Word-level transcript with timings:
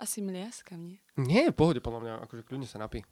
Asi 0.00 0.24
mliaskam, 0.24 0.80
nie? 0.80 0.98
Nie, 1.20 1.52
v 1.52 1.56
pohode, 1.60 1.84
podľa 1.84 2.00
mňa, 2.00 2.14
akože 2.24 2.42
kľudne 2.48 2.64
sa 2.64 2.80
napí. 2.80 3.04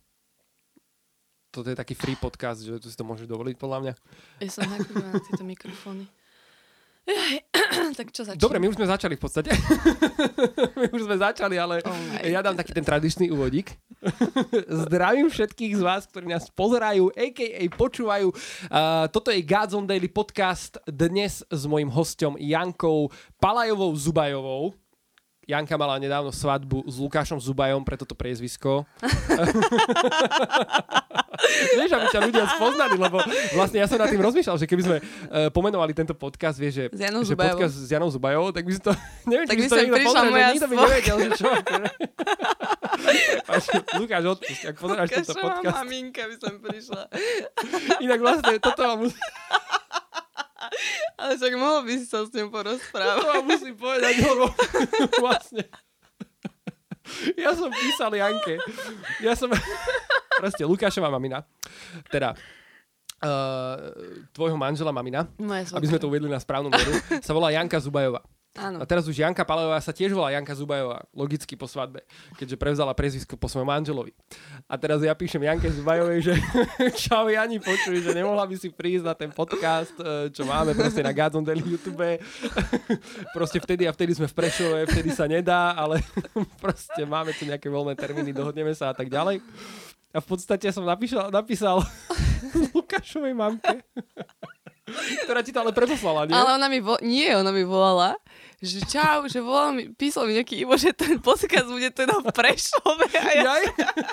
Toto 1.52 1.68
je 1.68 1.76
taký 1.76 1.92
free 1.92 2.16
podcast, 2.16 2.64
že 2.64 2.80
tu 2.80 2.88
si 2.88 2.96
to 2.96 3.04
môžeš 3.04 3.28
dovoliť, 3.28 3.60
podľa 3.60 3.78
mňa. 3.84 3.92
Ja 4.40 4.48
som 4.48 4.64
na 4.64 5.20
tieto 5.20 5.44
mikrofóny. 5.44 6.08
Jaj, 7.08 7.40
tak 7.98 8.12
čo 8.12 8.24
začneme? 8.24 8.40
Dobre, 8.40 8.56
my 8.60 8.68
už 8.68 8.76
sme 8.76 8.88
začali 8.88 9.16
v 9.16 9.22
podstate. 9.24 9.52
my 10.80 10.88
už 10.92 11.08
sme 11.08 11.16
začali, 11.16 11.56
ale 11.56 11.80
Oh 11.84 11.96
ja 12.24 12.44
dám 12.44 12.56
taký 12.56 12.76
ten 12.76 12.84
tradičný 12.84 13.32
úvodík. 13.32 13.72
Zdravím 14.88 15.32
všetkých 15.32 15.76
z 15.76 15.82
vás, 15.84 16.04
ktorí 16.08 16.28
nás 16.28 16.52
pozerajú, 16.52 17.08
a.k.a. 17.16 17.64
počúvajú. 17.72 18.28
Uh, 18.68 19.08
toto 19.08 19.32
je 19.32 19.40
Gods 19.40 19.72
on 19.72 19.88
Daily 19.88 20.12
podcast 20.12 20.76
dnes 20.84 21.40
s 21.48 21.62
mojim 21.64 21.88
hostom 21.88 22.36
Jankou 22.36 23.08
Palajovou 23.40 23.92
Zubajovou. 23.96 24.76
Janka 25.48 25.80
mala 25.80 25.96
nedávno 25.96 26.28
svadbu 26.28 26.84
s 26.84 27.00
Lukášom 27.00 27.40
Zubajom, 27.40 27.80
preto 27.80 28.04
to 28.04 28.12
priezvisko. 28.12 28.84
vieš, 31.80 31.90
aby 31.96 32.04
ťa 32.12 32.20
ľudia 32.20 32.44
spoznali, 32.52 33.00
lebo 33.00 33.16
vlastne 33.56 33.80
ja 33.80 33.88
som 33.88 33.96
nad 33.96 34.12
tým 34.12 34.20
rozmýšľal, 34.20 34.60
že 34.60 34.68
keby 34.68 34.82
sme 34.84 34.96
uh, 35.00 35.48
pomenovali 35.48 35.96
tento 35.96 36.12
podcast, 36.12 36.60
vieš, 36.60 36.74
že, 36.76 36.84
S 36.92 37.00
Janou 37.00 37.24
že 37.24 37.32
Zubajovou. 37.32 37.56
podcast 37.56 37.74
s 37.80 37.88
Janou 37.88 38.12
Zubajovou, 38.12 38.52
tak 38.52 38.68
by 38.68 38.72
si 38.76 38.80
to, 38.84 38.92
neviem, 39.30 39.48
Tak 39.48 39.56
či 39.56 39.56
by 39.56 39.64
si 39.64 39.70
to 39.72 39.76
niekto 39.80 40.04
pozrel, 40.04 40.28
že 40.28 40.40
nikto 40.52 40.68
by 40.68 40.76
nevedel, 40.76 41.16
že 41.16 41.30
čo. 41.32 41.48
Lukáš, 44.04 44.24
odpust, 44.28 44.62
ak 44.68 44.76
pozeráš 44.76 45.08
tento 45.16 45.32
podcast. 45.32 45.80
maminka 45.80 46.28
by 46.28 46.36
som 46.36 46.60
prišla. 46.60 47.08
Inak 48.04 48.20
vlastne 48.20 48.60
toto 48.60 48.84
vám, 48.84 49.08
musím, 49.08 49.16
Ale 51.20 51.32
však 51.38 51.54
mohol 51.54 51.80
by 51.86 51.92
si 51.98 52.06
sa 52.06 52.26
s 52.26 52.34
ňou 52.34 52.50
porozprávať. 52.50 53.24
vám 53.24 53.44
musím 53.46 53.74
povedať, 53.78 54.14
lebo 54.28 54.46
vlastne 55.22 55.64
ja 57.40 57.56
som 57.56 57.72
písal 57.72 58.12
Janke. 58.12 58.60
Ja 59.24 59.32
som... 59.32 59.48
Proste, 60.38 60.62
Lukášová 60.68 61.08
mamina. 61.08 61.40
Teda, 62.12 62.36
uh, 63.24 63.76
tvojho 64.36 64.60
manžela 64.60 64.92
mamina, 64.92 65.26
aby 65.72 65.86
sme 65.88 65.98
to 65.98 66.06
uvedli 66.06 66.28
na 66.28 66.38
správnu 66.38 66.68
mieru, 66.68 66.92
sa 67.24 67.32
volá 67.32 67.50
Janka 67.50 67.80
Zubajová. 67.80 68.22
Áno. 68.58 68.82
A 68.82 68.84
teraz 68.84 69.06
už 69.06 69.14
Janka 69.14 69.46
Palajová 69.46 69.78
sa 69.78 69.94
tiež 69.94 70.10
volá 70.10 70.34
Janka 70.34 70.50
Zubajová, 70.58 71.06
logicky 71.14 71.54
po 71.54 71.70
svadbe, 71.70 72.02
keďže 72.34 72.58
prevzala 72.58 72.90
prezvisko 72.90 73.38
po 73.38 73.46
svojom 73.46 73.70
manželovi. 73.70 74.10
A 74.66 74.74
teraz 74.74 74.98
ja 74.98 75.14
píšem 75.14 75.46
Janke 75.46 75.70
Zubajovej, 75.70 76.18
že 76.26 76.34
čau 77.06 77.30
Jani, 77.30 77.62
počuj, 77.62 78.02
že 78.02 78.10
nemohla 78.10 78.42
by 78.50 78.56
si 78.58 78.74
prísť 78.74 79.04
na 79.06 79.14
ten 79.14 79.30
podcast, 79.30 79.94
eh, 80.02 80.28
čo 80.34 80.42
máme 80.42 80.74
proste 80.74 81.06
na 81.06 81.14
Gods 81.14 81.38
on 81.38 81.46
Daily 81.46 81.62
YouTube. 81.62 82.18
proste 83.36 83.62
vtedy 83.62 83.86
a 83.86 83.94
vtedy 83.94 84.18
sme 84.18 84.26
v 84.26 84.34
Prešove, 84.34 84.90
vtedy 84.90 85.14
sa 85.14 85.30
nedá, 85.30 85.78
ale 85.78 86.02
proste 86.62 87.06
máme 87.06 87.30
tu 87.38 87.46
nejaké 87.46 87.70
voľné 87.70 87.94
termíny, 87.94 88.34
dohodneme 88.34 88.74
sa 88.74 88.90
a 88.90 88.94
tak 88.94 89.06
ďalej. 89.06 89.38
A 90.08 90.18
v 90.18 90.26
podstate 90.26 90.66
som 90.72 90.88
napísal, 90.88 91.28
napísal 91.28 91.84
Lukášovej 92.74 93.36
mamke, 93.36 93.84
ktorá 95.28 95.44
ti 95.44 95.52
to 95.52 95.60
ale 95.60 95.76
preposlala, 95.76 96.24
nie? 96.24 96.32
Ale 96.32 96.56
ona 96.56 96.66
mi 96.72 96.80
vo... 96.80 96.96
Nie, 97.04 97.36
ona 97.36 97.52
mi 97.52 97.60
volala, 97.60 98.16
že 98.58 98.82
čau, 98.90 99.30
že 99.30 99.38
volal 99.38 99.70
mi, 99.70 99.86
písal 99.94 100.26
mi 100.26 100.34
nejaký 100.34 100.66
Ivo, 100.66 100.74
že 100.74 100.90
ten 100.90 101.22
podcast 101.22 101.70
bude 101.70 101.94
teda 101.94 102.18
v 102.18 102.26
Prešove. 102.34 103.06
A 103.06 103.30
ja, 103.38 103.54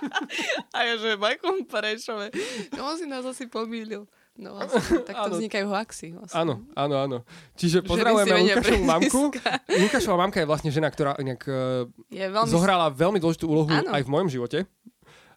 a 0.75 0.77
ja 0.85 0.93
že 1.01 1.17
v 1.17 1.23
akom 1.33 1.65
Prešove? 1.65 2.29
No 2.77 2.93
on 2.93 2.95
si 3.01 3.09
nás 3.09 3.25
asi 3.25 3.49
pomýlil. 3.49 4.05
No 4.35 4.59
vlastne, 4.59 5.01
tak 5.07 5.15
to 5.15 5.27
Áno. 5.31 5.35
vznikajú 5.39 5.65
hoaxy. 5.71 6.07
Vlastne. 6.13 6.35
Áno, 6.35 6.53
áno, 6.75 6.95
áno. 6.99 7.17
Čiže 7.55 7.81
Že 7.81 7.87
pozdravujeme 7.87 8.35
Lukášovu 8.43 8.83
mamku. 8.83 9.21
Lukášova 9.87 10.17
mamka 10.19 10.37
je 10.43 10.47
vlastne 10.47 10.69
žena, 10.75 10.91
ktorá 10.91 11.15
inak 11.17 11.41
uh, 11.47 11.87
Je 12.11 12.27
veľmi... 12.27 12.51
zohrala 12.51 12.91
veľmi 12.91 13.17
dôležitú 13.23 13.47
úlohu 13.47 13.71
Áno. 13.71 13.89
aj 13.95 14.03
v 14.03 14.09
mojom 14.11 14.29
živote. 14.29 14.59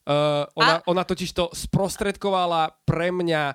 Uh, 0.09 0.49
ona, 0.57 0.81
ona 0.89 1.03
totiž 1.05 1.31
to 1.37 1.53
sprostredkovala 1.53 2.81
pre 2.89 3.13
mňa 3.13 3.55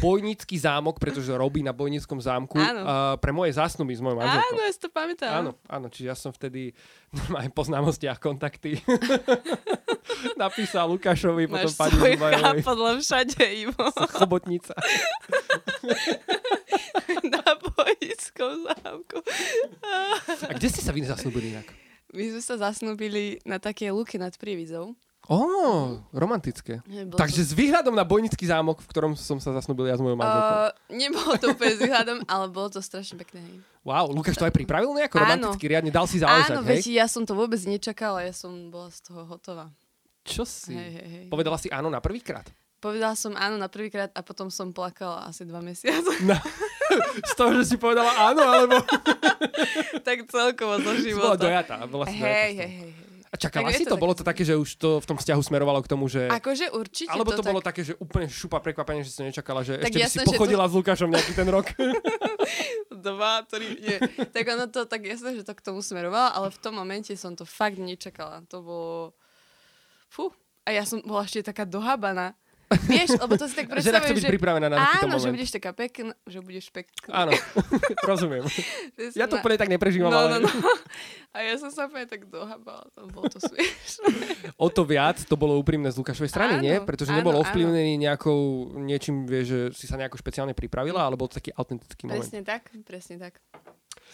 Bojnický 0.00 0.56
zámok, 0.56 0.96
pretože 0.96 1.28
robí 1.36 1.60
na 1.60 1.76
Bojnickom 1.76 2.16
zámku 2.16 2.56
Áno. 2.56 2.82
uh, 2.82 3.14
pre 3.20 3.36
moje 3.36 3.52
zásnuby 3.52 3.92
s 3.92 4.00
mojou 4.00 4.16
manželkou. 4.16 4.56
Áno, 4.56 4.60
ja 4.64 4.72
si 4.72 4.80
to 4.80 4.88
pamätám. 4.88 5.32
Áno, 5.44 5.50
áno, 5.68 5.86
čiže 5.92 6.06
ja 6.08 6.16
som 6.16 6.32
vtedy 6.32 6.72
aj 7.40 7.52
po 7.52 7.62
známostiach 7.68 8.16
kontakty 8.16 8.80
napísal 10.40 10.88
Lukášovi, 10.88 11.44
potom 11.48 11.72
pani 11.76 11.96
Zubajovej. 11.96 12.64
chápadlo 12.64 12.90
všade, 13.00 13.44
Ivo. 13.44 13.84
Chobotnica. 14.16 14.72
Na 17.24 17.44
bojickom 17.60 18.52
zámku. 18.64 19.18
A 20.48 20.52
kde 20.56 20.68
ste 20.72 20.80
sa 20.80 20.92
vy 20.96 21.04
zasnúbili 21.04 21.56
inak? 21.56 21.68
My 22.14 22.24
sme 22.30 22.42
sa 22.42 22.54
zasnúbili 22.56 23.42
na 23.42 23.58
také 23.58 23.90
luky 23.90 24.16
nad 24.16 24.32
Prívizou. 24.38 24.94
Ó, 25.24 25.40
romantické. 26.12 26.84
Bol 26.84 27.16
Takže 27.16 27.40
s 27.40 27.56
výhľadom 27.56 27.96
na 27.96 28.04
Bojnický 28.04 28.44
zámok, 28.44 28.84
v 28.84 28.88
ktorom 28.92 29.12
som 29.16 29.40
sa 29.40 29.56
zasnúbil 29.56 29.88
ja 29.88 29.96
s 29.96 30.04
mojou 30.04 30.20
manželkou. 30.20 30.52
Uh, 30.52 30.70
nebolo 30.92 31.32
to 31.40 31.46
úplne 31.56 31.72
s 31.72 31.80
výhľadom, 31.80 32.18
ale 32.28 32.44
bolo 32.52 32.68
to 32.68 32.84
strašne 32.84 33.16
pekné. 33.16 33.40
Wow, 33.80 34.12
Lukáš 34.12 34.36
to 34.36 34.44
aj 34.44 34.52
pripravil 34.52 34.92
nejako 34.92 35.16
Áno. 35.16 35.24
romanticky, 35.24 35.64
riadne 35.64 35.88
dal 35.88 36.04
si 36.04 36.20
záležať, 36.20 36.60
Áno, 36.60 36.68
hej? 36.68 36.76
veď 36.76 36.84
ja 37.00 37.06
som 37.08 37.24
to 37.24 37.32
vôbec 37.32 37.56
nečakala, 37.64 38.20
ja 38.20 38.36
som 38.36 38.52
bola 38.68 38.92
z 38.92 39.00
toho 39.00 39.24
hotová. 39.24 39.72
Čo 40.24 40.44
si? 40.44 40.76
Hej, 40.76 40.90
hej, 40.92 41.08
hej. 41.08 41.26
Povedala 41.32 41.56
si 41.56 41.72
áno 41.72 41.88
na 41.88 42.04
prvýkrát? 42.04 42.44
Povedala 42.80 43.16
som 43.16 43.32
áno 43.32 43.56
na 43.56 43.72
prvýkrát 43.72 44.12
a 44.12 44.20
potom 44.20 44.52
som 44.52 44.76
plakala 44.76 45.24
asi 45.24 45.48
dva 45.48 45.64
mesiace. 45.64 46.20
No. 46.28 46.36
Z 47.24 47.32
toho, 47.34 47.50
že 47.58 47.64
si 47.64 47.76
povedala 47.80 48.12
áno, 48.28 48.44
alebo 48.44 48.76
tak 50.06 50.28
celkovo 50.28 50.76
zo 50.78 50.92
si 50.94 51.16
bola 51.16 51.32
života. 51.32 51.42
dojatá. 51.42 51.76
Bola 51.88 52.04
si 52.06 52.14
Hej, 52.14 52.20
dojatá 52.20 52.44
hej, 52.44 52.52
hej, 52.54 52.72
hej. 52.76 52.90
A 53.34 53.36
čakala 53.36 53.74
Tak 53.74 53.82
si 53.82 53.82
to? 53.82 53.98
to 53.98 53.98
Bolo 53.98 54.14
to 54.14 54.22
také, 54.22 54.46
že 54.46 54.54
už 54.54 54.78
to 54.78 55.02
v 55.02 55.06
tom 55.10 55.18
vzťahu 55.18 55.42
smerovalo 55.42 55.82
k 55.82 55.90
tomu, 55.90 56.06
že... 56.06 56.30
Akože 56.30 56.70
určite 56.70 57.10
Alebo 57.10 57.34
to, 57.34 57.42
to, 57.42 57.50
bolo 57.50 57.58
tak... 57.58 57.74
také, 57.74 57.80
že 57.82 57.98
úplne 57.98 58.30
šupa 58.30 58.62
prekvapenie, 58.62 59.02
že 59.02 59.10
si 59.10 59.26
nečakala, 59.26 59.66
že 59.66 59.82
Tak 59.82 59.90
ešte 59.90 59.98
by 59.98 59.98
si 59.98 60.06
jasné, 60.06 60.22
že 60.22 60.26
to- 60.30 60.32
pochodila 60.38 60.64
s 60.70 60.72
Lukášom 60.78 61.10
nejaký 61.10 61.32
ten 61.34 61.48
rok. 61.50 61.66
Dva, 63.10 63.42
tri, 63.42 63.74
nie. 63.74 63.98
tak 64.30 64.44
ono 64.46 64.70
to, 64.70 64.86
tak 64.86 65.02
jasné, 65.02 65.34
že 65.34 65.42
to 65.42 65.50
k 65.50 65.66
tomu 65.66 65.82
smerovalo, 65.82 66.30
ale 66.30 66.48
v 66.54 66.58
tom 66.62 66.78
momente 66.78 67.10
som 67.18 67.34
to 67.34 67.42
fakt 67.42 67.82
nečakala. 67.82 68.46
To 68.54 68.62
bolo... 68.62 68.98
Fú. 70.06 70.30
A 70.62 70.70
ja 70.70 70.86
som 70.86 71.02
bola 71.02 71.26
ešte 71.26 71.50
taká 71.50 71.66
dohabaná. 71.66 72.38
Vieš, 72.64 73.16
lebo 73.16 73.34
to 73.34 73.44
si 73.44 73.54
tak 73.54 73.66
Žena 73.70 73.76
chce 73.76 73.90
predstavujem, 73.90 74.14
byť 74.14 74.24
že... 74.24 74.32
pripravená 74.32 74.66
na 74.66 74.76
takýto 74.78 75.04
Áno, 75.04 75.14
že 75.14 75.20
moment. 75.20 75.34
budeš 75.34 75.50
taká 75.52 75.70
pekná, 75.70 76.12
že 76.24 76.38
budeš 76.38 76.66
pekná. 76.68 77.12
Áno, 77.14 77.32
rozumiem. 78.10 78.44
Že 79.12 79.16
Ja 79.16 79.26
to 79.26 79.36
na- 79.36 79.40
úplne 79.40 79.56
tak 79.56 79.68
neprežívam, 79.68 80.08
No, 80.08 80.18
ale 80.20 80.40
no, 80.40 80.48
no. 80.48 80.70
A 81.30 81.42
ja 81.42 81.54
som 81.54 81.68
sa 81.68 81.84
úplne 81.84 82.06
tak 82.06 82.24
dohabala, 82.24 82.86
to 82.90 83.04
bolo 83.08 83.26
to 83.26 83.38
smiešné. 83.38 84.06
o 84.54 84.68
to 84.68 84.82
viac 84.82 85.18
to 85.20 85.34
bolo 85.34 85.54
úprimné 85.56 85.90
z 85.90 85.98
Lukášovej 85.98 86.30
strany, 86.30 86.54
Áno, 86.56 86.62
nie? 86.62 86.76
Pretože 86.80 87.10
áno, 87.10 87.18
nebol 87.20 87.34
áno. 87.34 87.42
ovplyvnený 87.42 87.98
nejakou, 87.98 88.38
niečím, 88.76 89.24
vieš, 89.24 89.46
že 89.46 89.60
si 89.74 89.86
sa 89.86 89.94
nejako 89.94 90.16
špeciálne 90.16 90.54
pripravila, 90.54 91.02
ale 91.02 91.14
bol 91.14 91.26
to 91.26 91.36
taký 91.36 91.50
autentický 91.52 92.06
moment. 92.06 92.22
Presne 92.22 92.40
tak, 92.42 92.70
presne 92.82 93.16
tak. 93.18 93.42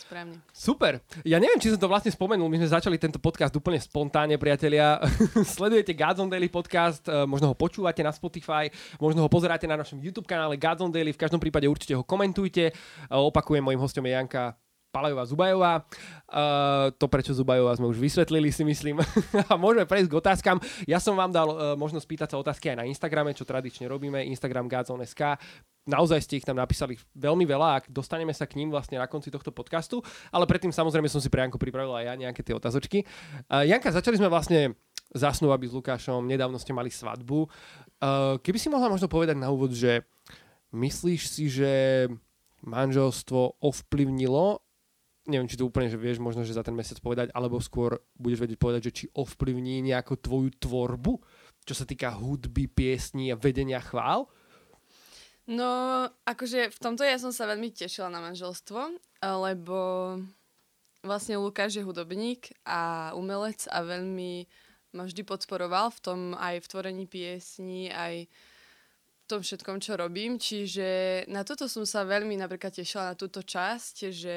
Správne. 0.00 0.40
Super. 0.48 1.04
Ja 1.28 1.36
neviem, 1.36 1.60
či 1.60 1.68
som 1.68 1.76
to 1.76 1.84
vlastne 1.84 2.08
spomenul. 2.08 2.48
My 2.48 2.56
sme 2.56 2.72
začali 2.72 2.96
tento 2.96 3.20
podcast 3.20 3.52
úplne 3.52 3.76
spontánne, 3.76 4.40
priatelia. 4.40 4.96
Sledujete 5.56 5.92
Gods 5.92 6.24
on 6.24 6.32
Daily 6.32 6.48
podcast, 6.48 7.04
eh, 7.04 7.28
možno 7.28 7.52
ho 7.52 7.54
počúvate 7.54 8.00
na 8.00 8.08
Spotify, 8.08 8.72
možno 8.96 9.20
ho 9.20 9.28
pozeráte 9.28 9.68
na 9.68 9.76
našom 9.76 10.00
YouTube 10.00 10.24
kanále 10.24 10.56
Gods 10.56 10.80
on 10.80 10.88
Daily. 10.88 11.12
V 11.12 11.20
každom 11.20 11.36
prípade 11.36 11.68
určite 11.68 11.92
ho 11.92 12.00
komentujte. 12.00 12.72
Eh, 12.72 13.12
Opakujem, 13.12 13.60
mojim 13.60 13.82
hostom 13.82 14.08
je 14.08 14.16
Janka 14.16 14.56
Palajová 14.90 15.22
Zubajová. 15.22 15.86
Uh, 16.26 16.90
to, 16.98 17.06
prečo 17.06 17.30
Zubajová, 17.30 17.78
sme 17.78 17.86
už 17.86 17.98
vysvetlili, 18.02 18.50
si 18.50 18.66
myslím. 18.66 18.98
a 19.50 19.54
môžeme 19.54 19.86
prejsť 19.86 20.10
k 20.10 20.18
otázkam. 20.18 20.58
Ja 20.84 20.98
som 20.98 21.14
vám 21.14 21.30
dal 21.30 21.48
uh, 21.48 21.58
možnosť 21.78 22.06
pýtať 22.06 22.28
sa 22.34 22.36
otázky 22.42 22.74
aj 22.74 22.82
na 22.82 22.84
Instagrame, 22.90 23.30
čo 23.30 23.46
tradične 23.46 23.86
robíme. 23.86 24.26
Instagram 24.26 24.66
Godzone.sk. 24.66 25.38
Naozaj 25.86 26.18
ste 26.26 26.42
ich 26.42 26.46
tam 26.46 26.58
napísali 26.58 26.98
veľmi 27.16 27.46
veľa, 27.46 27.68
ak 27.80 27.84
dostaneme 27.88 28.34
sa 28.34 28.44
k 28.44 28.58
ním 28.60 28.74
vlastne 28.74 28.98
na 28.98 29.06
konci 29.06 29.30
tohto 29.30 29.54
podcastu. 29.54 30.02
Ale 30.34 30.44
predtým 30.44 30.74
samozrejme 30.74 31.06
som 31.06 31.22
si 31.22 31.30
pre 31.30 31.46
Janku 31.46 31.56
pripravil 31.56 31.94
aj 31.94 32.04
ja 32.10 32.14
nejaké 32.18 32.42
tie 32.42 32.52
otázočky. 32.52 33.06
Uh, 33.46 33.62
Janka, 33.62 33.94
začali 33.94 34.18
sme 34.18 34.26
vlastne 34.26 34.74
zasnúvať 35.14 35.66
s 35.66 35.74
Lukášom, 35.74 36.22
nedávno 36.22 36.58
ste 36.58 36.70
mali 36.70 36.90
svadbu. 36.90 37.46
Uh, 37.98 38.38
keby 38.42 38.58
si 38.58 38.70
mohla 38.70 38.86
možno 38.86 39.10
povedať 39.10 39.38
na 39.38 39.50
úvod, 39.50 39.74
že 39.74 40.06
myslíš 40.70 41.22
si, 41.26 41.50
že 41.50 41.72
manželstvo 42.62 43.58
ovplyvnilo 43.58 44.62
neviem, 45.30 45.46
či 45.46 45.54
to 45.54 45.70
úplne, 45.70 45.86
že 45.86 45.94
vieš 45.94 46.18
možno, 46.18 46.42
že 46.42 46.58
za 46.58 46.66
ten 46.66 46.74
mesiac 46.74 46.98
povedať, 46.98 47.30
alebo 47.30 47.62
skôr 47.62 48.02
budeš 48.18 48.42
vedieť 48.42 48.58
povedať, 48.58 48.80
že 48.90 48.92
či 48.92 49.04
ovplyvní 49.14 49.80
nejakú 49.86 50.18
tvoju 50.18 50.50
tvorbu, 50.58 51.22
čo 51.62 51.74
sa 51.78 51.86
týka 51.86 52.10
hudby, 52.18 52.66
piesní 52.66 53.30
a 53.30 53.38
vedenia 53.38 53.78
chvál? 53.78 54.26
No, 55.50 56.06
akože 56.26 56.70
v 56.70 56.78
tomto 56.78 57.02
ja 57.02 57.18
som 57.18 57.30
sa 57.34 57.46
veľmi 57.46 57.74
tešila 57.74 58.10
na 58.10 58.22
manželstvo, 58.22 58.98
lebo 59.22 59.78
vlastne 61.02 61.40
Lukáš 61.40 61.80
je 61.80 61.86
hudobník 61.86 62.54
a 62.62 63.10
umelec 63.16 63.66
a 63.70 63.82
veľmi 63.82 64.46
ma 64.94 65.06
vždy 65.06 65.22
podporoval 65.22 65.94
v 65.94 66.02
tom 66.02 66.20
aj 66.34 66.66
v 66.66 66.70
tvorení 66.70 67.04
piesní, 67.06 67.90
aj 67.90 68.26
tom 69.30 69.46
všetkom, 69.46 69.78
čo 69.78 69.94
robím. 69.94 70.42
Čiže 70.42 71.22
na 71.30 71.46
toto 71.46 71.70
som 71.70 71.86
sa 71.86 72.02
veľmi 72.02 72.34
napríklad 72.34 72.74
tešila 72.74 73.14
na 73.14 73.14
túto 73.14 73.46
časť, 73.46 74.10
že 74.10 74.36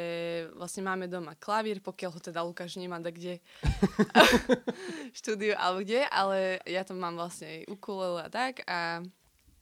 vlastne 0.53 0.85
máme 0.85 1.09
doma 1.09 1.33
klavír, 1.33 1.81
pokiaľ 1.81 2.11
ho 2.13 2.21
teda 2.21 2.45
Lukáš 2.45 2.77
nemá 2.77 3.01
da 3.01 3.09
kde 3.09 3.41
štúdiu 5.17 5.57
alebo 5.57 5.81
kde, 5.81 6.05
ale 6.13 6.61
ja 6.69 6.85
tam 6.85 7.01
mám 7.01 7.17
vlastne 7.17 7.49
aj 7.49 7.59
ukulele 7.73 8.21
a 8.21 8.29
tak 8.29 8.61
a 8.69 9.01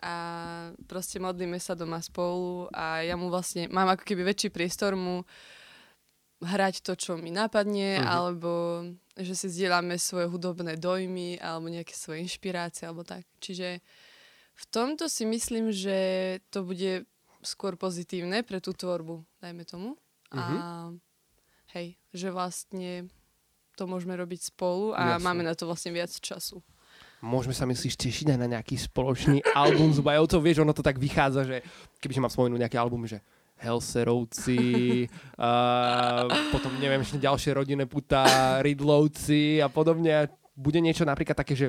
a 0.01 0.13
proste 0.89 1.21
modlíme 1.21 1.61
sa 1.61 1.77
doma 1.77 2.01
spolu 2.01 2.65
a 2.73 3.05
ja 3.05 3.13
mu 3.13 3.29
vlastne 3.29 3.69
mám 3.69 3.85
ako 3.93 4.01
keby 4.01 4.33
väčší 4.33 4.49
priestor 4.49 4.97
mu 4.97 5.21
hrať 6.41 6.81
to, 6.81 6.97
čo 6.97 7.21
mi 7.21 7.29
napadne, 7.29 8.01
uh-huh. 8.01 8.09
alebo 8.09 8.51
že 9.13 9.37
si 9.37 9.47
zdieľame 9.53 10.01
svoje 10.01 10.25
hudobné 10.25 10.73
dojmy 10.81 11.37
alebo 11.37 11.69
nejaké 11.69 11.93
svoje 11.93 12.25
inšpirácie 12.25 12.89
alebo 12.89 13.05
tak. 13.05 13.29
Čiže 13.37 13.77
v 14.61 14.65
tomto 14.69 15.09
si 15.09 15.25
myslím, 15.25 15.73
že 15.73 15.97
to 16.53 16.61
bude 16.61 17.09
skôr 17.41 17.73
pozitívne 17.73 18.45
pre 18.45 18.61
tú 18.61 18.77
tvorbu, 18.77 19.25
dajme 19.41 19.65
tomu. 19.65 19.97
Uh-huh. 20.29 20.37
A 20.37 20.43
mhm. 20.89 21.01
hej, 21.73 21.87
že 22.13 22.29
vlastne 22.29 23.09
to 23.73 23.89
môžeme 23.89 24.13
robiť 24.13 24.53
spolu 24.53 24.93
a 24.93 25.17
Jasne. 25.17 25.25
máme 25.25 25.41
na 25.41 25.57
to 25.57 25.65
vlastne 25.65 25.89
viac 25.89 26.13
času 26.13 26.61
môžeme 27.21 27.53
sa 27.53 27.69
myslíš 27.69 27.95
tešiť 28.01 28.33
aj 28.33 28.39
na 28.41 28.49
nejaký 28.57 28.75
spoločný 28.75 29.45
album 29.53 29.93
z 29.93 30.01
Bajovcov. 30.01 30.41
Vieš, 30.41 30.65
ono 30.65 30.73
to 30.73 30.81
tak 30.81 30.97
vychádza, 30.97 31.45
že 31.45 31.57
keby 32.01 32.17
mám 32.17 32.33
spomenúť 32.33 32.59
nejaký 32.65 32.77
album, 32.81 33.05
že 33.05 33.21
Helserovci, 33.61 35.05
uh, 35.37 36.25
potom 36.53 36.73
neviem, 36.81 37.05
ešte 37.05 37.21
ďalšie 37.21 37.53
rodinné 37.53 37.85
puta, 37.85 38.57
Ridlovci 38.65 39.61
a 39.61 39.69
podobne. 39.69 40.33
Bude 40.57 40.81
niečo 40.81 41.05
napríklad 41.05 41.37
také, 41.37 41.53
že 41.53 41.67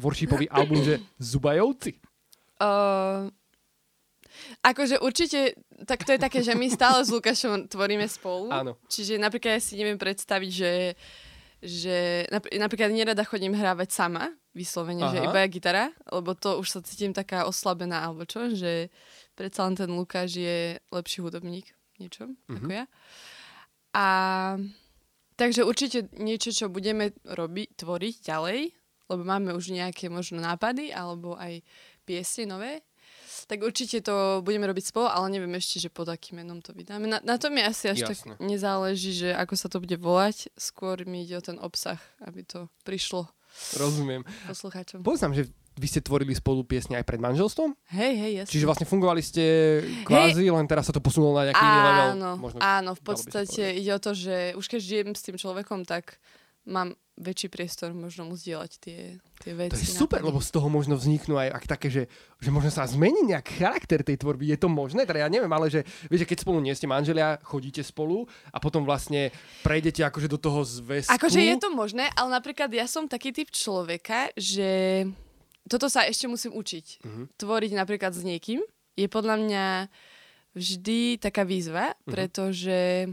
worshipový 0.00 0.48
album, 0.48 0.80
že 0.80 1.04
Zubajovci? 1.20 2.00
Uh, 2.58 3.30
akože 4.66 4.98
určite, 4.98 5.54
tak 5.86 6.02
to 6.02 6.14
je 6.14 6.20
také, 6.20 6.42
že 6.42 6.54
my 6.58 6.66
stále 6.70 7.02
s 7.06 7.10
Lukášom 7.14 7.70
tvoríme 7.70 8.06
spolu. 8.10 8.50
Áno. 8.50 8.78
Čiže 8.90 9.18
napríklad 9.18 9.58
ja 9.58 9.62
si 9.62 9.78
neviem 9.78 9.98
predstaviť, 9.98 10.50
že 10.50 10.72
že 11.58 12.22
napríklad 12.30 12.94
nerada 12.94 13.26
chodím 13.26 13.50
hrávať 13.50 13.90
sama, 13.90 14.30
vyslovene, 14.54 15.02
Aha. 15.02 15.10
že 15.10 15.18
iba 15.26 15.42
je 15.42 15.58
gitara, 15.58 15.90
lebo 16.06 16.30
to 16.38 16.54
už 16.62 16.70
sa 16.70 16.80
cítim 16.86 17.10
taká 17.10 17.50
oslabená, 17.50 18.06
alebo 18.06 18.22
čo, 18.22 18.54
že 18.54 18.94
predsa 19.34 19.66
len 19.66 19.74
ten 19.74 19.90
Lukáš 19.90 20.38
je 20.38 20.78
lepší 20.94 21.18
hudobník 21.18 21.74
niečo, 21.98 22.30
mm-hmm. 22.30 22.56
ako 22.62 22.70
ja. 22.70 22.84
A 23.90 24.06
takže 25.34 25.66
určite 25.66 26.06
niečo, 26.14 26.54
čo 26.54 26.70
budeme 26.70 27.10
robiť, 27.26 27.74
tvoriť 27.74 28.14
ďalej, 28.22 28.58
lebo 29.10 29.22
máme 29.26 29.50
už 29.50 29.74
nejaké 29.74 30.06
možno 30.06 30.38
nápady, 30.38 30.94
alebo 30.94 31.34
aj 31.34 31.58
piesne 32.08 32.48
nové, 32.48 32.80
tak 33.44 33.60
určite 33.60 34.00
to 34.00 34.40
budeme 34.40 34.64
robiť 34.64 34.88
spolu, 34.88 35.08
ale 35.08 35.28
neviem 35.28 35.52
ešte, 35.60 35.76
že 35.76 35.92
pod 35.92 36.08
akým 36.08 36.40
menom 36.40 36.64
to 36.64 36.72
vydáme. 36.72 37.04
Na, 37.04 37.20
na 37.20 37.36
tom 37.36 37.52
mi 37.52 37.60
asi 37.60 37.92
až 37.92 38.08
Jasne. 38.08 38.36
tak 38.36 38.40
nezáleží, 38.40 39.12
že 39.12 39.28
ako 39.36 39.54
sa 39.56 39.68
to 39.68 39.84
bude 39.84 39.96
volať, 40.00 40.48
skôr 40.56 41.04
mi 41.04 41.28
ide 41.28 41.36
o 41.36 41.44
ten 41.44 41.60
obsah, 41.60 42.00
aby 42.24 42.44
to 42.44 42.72
prišlo 42.88 43.28
Rozumiem. 43.80 44.22
Poslucháčom. 44.46 45.02
Poznám, 45.02 45.34
že 45.34 45.42
vy 45.78 45.86
ste 45.86 46.02
tvorili 46.02 46.34
spolu 46.34 46.66
piesne 46.66 46.98
aj 46.98 47.06
pred 47.06 47.22
manželstvom? 47.22 47.70
Hej, 47.94 48.12
hej, 48.18 48.32
jasne. 48.42 48.52
Čiže 48.54 48.66
vlastne 48.66 48.86
fungovali 48.86 49.22
ste 49.22 49.44
kvázi, 50.02 50.42
hey. 50.42 50.50
len 50.50 50.66
teraz 50.66 50.90
sa 50.90 50.94
to 50.94 51.02
posunulo 51.02 51.38
na 51.38 51.50
nejaký 51.50 51.64
áno, 51.64 51.78
level. 51.78 52.06
Možno, 52.38 52.58
áno, 52.58 52.90
v 52.98 53.02
podstate 53.02 53.78
ide 53.78 53.94
o 53.94 54.00
to, 54.02 54.12
že 54.12 54.58
už 54.58 54.66
keď 54.66 54.80
žijem 54.82 55.10
s 55.14 55.22
tým 55.22 55.36
človekom, 55.38 55.86
tak 55.86 56.18
mám 56.68 56.92
väčší 57.18 57.50
priestor 57.50 57.90
možno 57.90 58.30
mu 58.30 58.38
zdieľať 58.38 58.72
tie, 58.78 59.18
tie 59.42 59.52
veci. 59.58 59.74
To 59.74 59.82
je 59.82 59.90
super, 59.90 60.22
lebo 60.22 60.38
z 60.38 60.54
toho 60.54 60.70
možno 60.70 60.94
vzniknú 60.94 61.34
aj 61.34 61.50
ak 61.50 61.64
také, 61.66 61.88
že, 61.90 62.02
že 62.38 62.50
možno 62.54 62.70
sa 62.70 62.86
zmení 62.86 63.26
nejak 63.26 63.58
charakter 63.58 64.06
tej 64.06 64.22
tvorby. 64.22 64.46
Je 64.54 64.58
to 64.60 64.70
možné? 64.70 65.02
Teda 65.02 65.26
ja 65.26 65.28
neviem, 65.28 65.50
ale 65.50 65.66
že, 65.66 65.82
vieš, 66.06 66.22
že 66.24 66.28
keď 66.30 66.38
spolu 66.46 66.62
nie 66.62 66.76
ste 66.78 66.86
manželia, 66.86 67.42
chodíte 67.42 67.82
spolu 67.82 68.30
a 68.54 68.62
potom 68.62 68.86
vlastne 68.86 69.34
prejdete 69.66 70.06
akože 70.06 70.30
do 70.30 70.38
toho 70.38 70.62
zväzku. 70.62 71.10
Akože 71.10 71.42
je 71.42 71.58
to 71.58 71.74
možné, 71.74 72.06
ale 72.14 72.30
napríklad 72.30 72.70
ja 72.70 72.86
som 72.86 73.10
taký 73.10 73.34
typ 73.34 73.50
človeka, 73.50 74.30
že 74.38 75.02
toto 75.66 75.90
sa 75.90 76.06
ešte 76.06 76.30
musím 76.30 76.54
učiť. 76.54 76.86
Uh-huh. 77.02 77.26
Tvoriť 77.34 77.72
napríklad 77.74 78.14
s 78.14 78.22
niekým 78.22 78.62
je 78.94 79.06
podľa 79.10 79.36
mňa 79.42 79.66
vždy 80.54 81.18
taká 81.18 81.42
výzva, 81.42 81.92
uh-huh. 81.92 82.08
pretože 82.14 83.10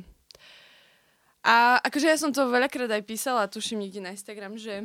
a 1.45 1.77
akože 1.77 2.09
ja 2.09 2.17
som 2.17 2.33
to 2.33 2.49
veľakrát 2.49 2.89
aj 2.89 3.05
písala, 3.05 3.45
tuším 3.45 3.85
niekde 3.85 4.01
na 4.01 4.17
Instagram, 4.17 4.57
že, 4.57 4.81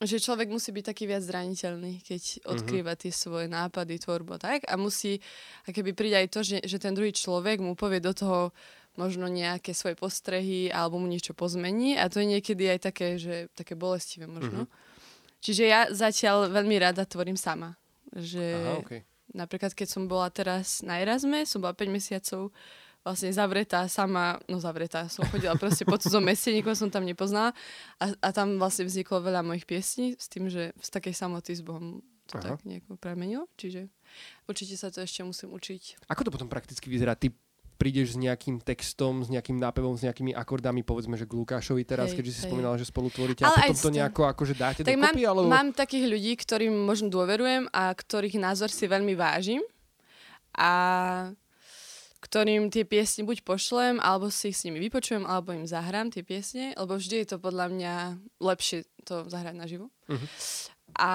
že 0.00 0.16
človek 0.16 0.48
musí 0.48 0.72
byť 0.72 0.84
taký 0.96 1.04
viac 1.04 1.20
zraniteľný, 1.20 2.00
keď 2.00 2.22
mhm. 2.40 2.56
odkrýva 2.56 2.96
tie 2.96 3.12
svoje 3.12 3.44
nápady, 3.44 4.00
tvorbu 4.00 4.40
a 4.40 4.40
tak. 4.40 4.64
A 4.64 4.80
musí, 4.80 5.20
a 5.68 5.76
keby 5.76 5.92
príde 5.92 6.16
aj 6.16 6.28
to, 6.32 6.40
že, 6.40 6.64
že 6.64 6.80
ten 6.80 6.96
druhý 6.96 7.12
človek 7.12 7.60
mu 7.60 7.76
povie 7.76 8.00
do 8.00 8.16
toho 8.16 8.48
možno 8.96 9.28
nejaké 9.28 9.76
svoje 9.76 9.92
postrehy 9.92 10.72
alebo 10.72 10.96
mu 10.96 11.04
niečo 11.04 11.36
pozmení 11.36 12.00
a 12.00 12.08
to 12.08 12.24
je 12.24 12.32
niekedy 12.32 12.64
aj 12.72 12.88
také, 12.88 13.20
že 13.20 13.52
také 13.52 13.76
bolestivé 13.76 14.24
možno. 14.24 14.64
Mm-hmm. 14.64 15.44
Čiže 15.44 15.64
ja 15.68 15.80
zatiaľ 15.92 16.48
veľmi 16.48 16.80
rada 16.80 17.04
tvorím 17.04 17.36
sama. 17.36 17.76
Že 18.16 18.44
Aha, 18.56 18.72
okay. 18.80 19.00
napríklad 19.36 19.76
keď 19.76 19.88
som 19.92 20.08
bola 20.08 20.32
teraz 20.32 20.80
na 20.80 20.96
Erasme, 20.96 21.44
som 21.44 21.60
bola 21.60 21.76
5 21.76 21.92
mesiacov 21.92 22.48
vlastne 23.06 23.30
zavretá 23.30 23.86
sama, 23.86 24.42
no 24.50 24.58
zavretá, 24.58 25.06
som 25.06 25.22
chodila 25.30 25.54
proste 25.54 25.86
po 25.86 25.94
cudzom 25.94 26.26
meste, 26.26 26.50
nikoho 26.50 26.74
som 26.74 26.90
tam 26.90 27.06
nepoznala 27.06 27.54
a, 28.02 28.10
a 28.18 28.28
tam 28.34 28.58
vlastne 28.58 28.82
vzniklo 28.82 29.22
veľa 29.22 29.46
mojich 29.46 29.62
piesní 29.62 30.18
s 30.18 30.26
tým, 30.26 30.50
že 30.50 30.74
z 30.82 30.88
takej 30.90 31.14
samoty 31.14 31.54
s 31.54 31.62
Bohom 31.62 32.02
to 32.26 32.42
Aha. 32.42 32.58
tak 32.58 32.66
nejako 32.66 32.98
premenilo, 32.98 33.46
čiže 33.54 33.86
určite 34.50 34.74
sa 34.74 34.90
to 34.90 34.98
ešte 34.98 35.22
musím 35.22 35.54
učiť. 35.54 36.10
Ako 36.10 36.26
to 36.26 36.34
potom 36.34 36.50
prakticky 36.50 36.90
vyzerá? 36.90 37.14
Ty 37.14 37.30
prídeš 37.78 38.16
s 38.16 38.18
nejakým 38.18 38.58
textom, 38.64 39.22
s 39.22 39.28
nejakým 39.30 39.54
nápevom, 39.60 39.94
s 39.94 40.02
nejakými 40.02 40.32
akordami, 40.34 40.82
povedzme, 40.82 41.14
že 41.14 41.28
k 41.28 41.36
Lukášovi 41.36 41.84
teraz, 41.86 42.10
hej, 42.10 42.18
keďže 42.18 42.32
si 42.32 42.40
hej. 42.42 42.48
spomínala, 42.50 42.80
že 42.80 42.88
spolu 42.88 43.12
tvoríte 43.12 43.44
ale 43.46 43.54
a 43.54 43.70
potom 43.70 43.78
to 43.78 43.90
nejako 43.94 44.22
akože 44.26 44.54
dáte 44.56 44.80
tak 44.82 44.90
dokopy? 44.90 45.22
Mám, 45.22 45.30
alebo... 45.30 45.46
mám 45.46 45.68
takých 45.70 46.10
ľudí, 46.10 46.32
ktorým 46.40 46.74
možno 46.74 47.12
dôverujem 47.12 47.70
a 47.70 47.92
ktorých 47.92 48.40
názor 48.40 48.72
si 48.72 48.88
veľmi 48.88 49.14
vážim 49.14 49.62
a 50.56 50.72
ktorým 52.26 52.74
tie 52.74 52.82
piesne 52.82 53.22
buď 53.22 53.46
pošlem, 53.46 54.02
alebo 54.02 54.34
si 54.34 54.50
ich 54.50 54.58
s 54.58 54.66
nimi 54.66 54.82
vypočujem, 54.82 55.22
alebo 55.22 55.54
im 55.54 55.62
zahrám 55.62 56.10
tie 56.10 56.26
piesne, 56.26 56.74
lebo 56.74 56.98
vždy 56.98 57.22
je 57.22 57.28
to 57.30 57.36
podľa 57.38 57.70
mňa 57.70 57.94
lepšie 58.42 58.82
to 59.06 59.30
zahrať 59.30 59.54
naživo. 59.54 59.94
Uh-huh. 60.10 60.26
A, 60.98 61.12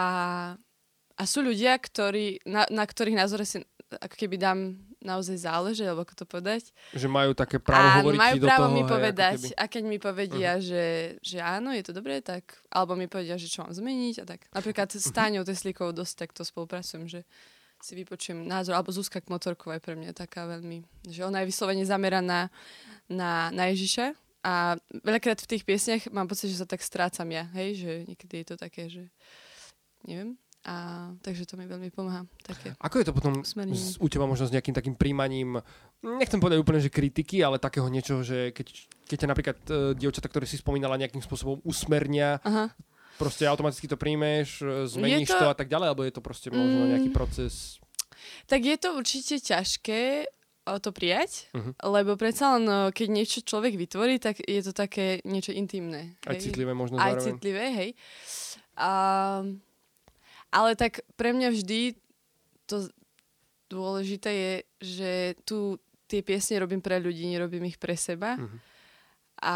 a 1.19 1.23
sú 1.27 1.43
ľudia, 1.43 1.75
ktorí, 1.75 2.47
na, 2.47 2.63
na 2.71 2.87
ktorých 2.87 3.19
názore 3.19 3.43
si 3.43 3.59
ako 3.91 4.15
keby 4.15 4.39
dám 4.39 4.79
naozaj 5.03 5.43
záleží, 5.43 5.83
alebo 5.83 6.07
ako 6.07 6.23
to 6.23 6.25
povedať. 6.29 6.71
Že 6.95 7.11
majú 7.11 7.35
také 7.35 7.59
právo 7.59 7.91
áno, 7.91 7.99
hovoriť 8.07 8.19
majú 8.23 8.37
do 8.39 8.47
právo 8.47 8.63
toho, 8.63 8.75
mi 8.77 8.83
povedať 8.87 9.39
hej, 9.51 9.53
a 9.59 9.63
keď 9.67 9.83
mi 9.83 9.97
povedia, 9.99 10.51
uh-huh. 10.55 10.63
že, 10.63 10.85
že 11.19 11.37
áno, 11.43 11.75
je 11.75 11.83
to 11.83 11.91
dobré, 11.91 12.23
tak, 12.23 12.55
alebo 12.71 12.95
mi 12.95 13.11
povedia, 13.11 13.35
že 13.35 13.51
čo 13.51 13.67
mám 13.67 13.75
zmeniť 13.75 14.15
a 14.23 14.25
tak. 14.29 14.47
Napríklad 14.55 14.87
s 14.95 15.11
Táňou 15.11 15.43
Teslíkovou 15.43 15.91
dosť 15.91 16.13
takto 16.23 16.47
spolupracujem, 16.47 17.11
že 17.11 17.27
si 17.81 17.97
vypočujem 17.97 18.45
názor, 18.45 18.77
alebo 18.77 18.93
Zuzka 18.93 19.19
Kmotorková 19.19 19.77
je 19.77 19.85
pre 19.85 19.95
mňa 19.97 20.13
taká 20.13 20.45
veľmi, 20.45 20.85
že 21.09 21.25
ona 21.25 21.41
je 21.41 21.49
vyslovene 21.49 21.85
zameraná 21.85 22.53
na, 23.09 23.31
na 23.49 23.63
Ježiša 23.73 24.13
a 24.41 24.77
veľakrát 25.05 25.41
v 25.41 25.49
tých 25.57 25.63
piesniach 25.65 26.09
mám 26.09 26.29
pocit, 26.29 26.49
že 26.49 26.61
sa 26.61 26.69
tak 26.69 26.81
strácam 26.81 27.29
ja, 27.29 27.45
hej, 27.57 27.77
že 27.77 27.91
niekedy 28.09 28.41
je 28.41 28.47
to 28.53 28.55
také, 28.57 28.89
že 28.89 29.09
neviem, 30.05 30.37
a 30.61 31.09
takže 31.25 31.49
to 31.49 31.57
mi 31.57 31.65
veľmi 31.65 31.89
pomáha. 31.89 32.29
Také 32.45 32.77
Ako 32.77 33.01
je 33.01 33.05
to 33.09 33.17
potom 33.17 33.41
z, 33.41 33.97
u 33.97 34.07
teba 34.09 34.29
možno 34.29 34.45
s 34.45 34.53
nejakým 34.53 34.77
takým 34.77 34.93
príjmaním, 34.93 35.57
nechcem 36.05 36.37
povedať 36.37 36.61
úplne, 36.61 36.81
že 36.81 36.93
kritiky, 36.93 37.41
ale 37.41 37.57
takého 37.57 37.89
niečo, 37.89 38.21
že 38.21 38.53
keď, 38.53 38.67
keď 39.09 39.17
ťa 39.25 39.29
napríklad 39.29 39.57
uh, 39.69 39.73
dievčata, 39.97 40.29
ktoré 40.29 40.45
si 40.45 40.61
spomínala, 40.61 41.01
nejakým 41.01 41.21
spôsobom 41.21 41.61
usmernia 41.65 42.37
Aha 42.45 42.69
proste 43.21 43.45
automaticky 43.45 43.85
to 43.85 43.97
príjmeš, 44.01 44.65
e, 44.65 44.89
zmeníš 44.89 45.29
to... 45.29 45.37
to 45.37 45.47
a 45.53 45.55
tak 45.55 45.69
ďalej, 45.69 45.87
alebo 45.93 46.01
je 46.01 46.13
to 46.17 46.21
proste 46.25 46.49
možno 46.49 46.89
nejaký 46.89 47.13
mm. 47.13 47.15
proces? 47.15 47.77
Tak 48.49 48.65
je 48.65 48.77
to 48.81 48.97
určite 48.97 49.37
ťažké 49.45 50.25
to 50.61 50.93
prijať, 50.93 51.49
uh-huh. 51.51 51.73
lebo 51.89 52.15
predsa 52.15 52.55
len, 52.55 52.65
e, 52.69 52.93
keď 52.93 53.07
niečo 53.09 53.39
človek 53.41 53.75
vytvorí, 53.75 54.21
tak 54.21 54.39
je 54.39 54.61
to 54.61 54.71
také 54.71 55.19
niečo 55.25 55.51
intimné. 55.51 56.15
Aj 56.23 56.37
hej? 56.37 56.47
citlivé 56.47 56.71
možno 56.71 57.01
Aj 57.01 57.17
zároveň. 57.17 57.25
citlivé, 57.25 57.65
hej. 57.73 57.89
A, 58.77 58.91
ale 60.53 60.71
tak 60.77 61.01
pre 61.17 61.33
mňa 61.33 61.49
vždy 61.49 61.97
to 62.69 62.87
dôležité 63.67 64.31
je, 64.31 64.53
že 64.79 65.11
tu 65.43 65.81
tie 66.07 66.21
piesne 66.21 66.59
robím 66.61 66.83
pre 66.83 66.99
ľudí, 66.99 67.25
nerobím 67.25 67.67
ich 67.67 67.81
pre 67.81 67.97
seba. 67.97 68.37
Uh-huh. 68.37 68.57
A 69.41 69.55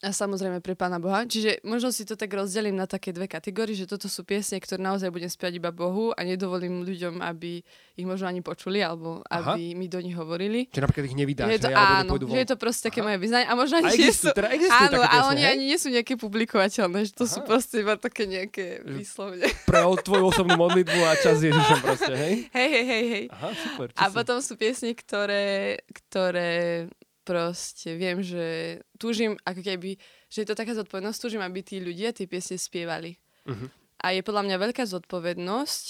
A 0.00 0.16
samozrejme 0.16 0.64
pre 0.64 0.72
Pána 0.72 0.96
Boha. 0.96 1.28
Čiže 1.28 1.60
možno 1.60 1.92
si 1.92 2.08
to 2.08 2.16
tak 2.16 2.32
rozdelím 2.32 2.72
na 2.72 2.88
také 2.88 3.12
dve 3.12 3.28
kategórie, 3.28 3.76
že 3.76 3.84
toto 3.84 4.08
sú 4.08 4.24
piesne, 4.24 4.56
ktoré 4.56 4.80
naozaj 4.80 5.12
budem 5.12 5.28
spievať 5.28 5.60
iba 5.60 5.68
Bohu 5.76 6.16
a 6.16 6.24
nedovolím 6.24 6.88
ľuďom, 6.88 7.20
aby 7.20 7.60
ich 8.00 8.06
možno 8.08 8.32
ani 8.32 8.40
počuli, 8.40 8.80
alebo 8.80 9.20
aby 9.28 9.76
Aha. 9.76 9.76
mi 9.76 9.86
do 9.92 10.00
nich 10.00 10.16
hovorili. 10.16 10.72
Čiže 10.72 10.88
napríklad 10.88 11.04
ich 11.04 11.18
nevydáš, 11.20 11.48
je 11.52 11.60
to, 11.60 11.68
hej, 11.68 11.76
áno, 11.76 12.12
že 12.16 12.40
je 12.40 12.48
to 12.48 12.56
proste 12.56 12.82
také 12.88 13.04
Aha. 13.04 13.06
moje 13.12 13.18
vyznanie. 13.20 13.44
A 13.44 13.52
možno 13.52 13.74
ani 13.76 13.88
a 13.88 13.92
existujú, 13.92 14.08
nie 14.08 14.16
sú... 14.16 14.38
Teda 14.40 14.48
áno, 14.48 14.64
také 14.64 14.96
ale 14.96 15.04
piesne, 15.04 15.28
oni 15.28 15.42
hej? 15.44 15.52
ani 15.52 15.64
nie 15.68 15.78
sú 15.78 15.88
nejaké 15.92 16.14
publikovateľné, 16.16 16.98
že 17.04 17.12
to 17.12 17.24
Aha. 17.28 17.32
sú 17.36 17.38
proste 17.44 17.76
iba 17.84 17.94
také 18.00 18.22
nejaké 18.24 18.66
výslovne. 18.88 19.44
Pre 19.68 19.80
tvoju 20.00 20.24
osobnú 20.32 20.56
modlitbu 20.56 20.96
a 20.96 21.12
čas 21.20 21.44
Ježišom 21.44 21.78
proste, 21.84 22.14
hej? 22.16 22.34
Hej, 22.56 22.68
hej, 22.72 22.84
hej, 22.88 23.04
hej. 23.04 23.24
Aha, 23.36 23.48
super. 23.52 23.86
A 24.00 24.08
si? 24.08 24.14
potom 24.16 24.36
sú 24.40 24.56
piesne, 24.56 24.96
ktoré, 24.96 25.76
ktoré 25.92 26.88
proste 27.30 27.94
viem, 27.94 28.18
že 28.18 28.82
túžim, 28.98 29.38
ako 29.46 29.62
keby, 29.62 29.94
že 30.26 30.42
je 30.42 30.48
to 30.50 30.58
taká 30.58 30.74
zodpovednosť, 30.74 31.18
túžim, 31.22 31.42
aby 31.46 31.62
tí 31.62 31.78
ľudia 31.78 32.10
tie 32.10 32.26
piesne 32.26 32.58
spievali. 32.58 33.14
Uh-huh. 33.46 33.70
A 34.02 34.10
je 34.10 34.26
podľa 34.26 34.50
mňa 34.50 34.56
veľká 34.58 34.82
zodpovednosť, 34.82 35.86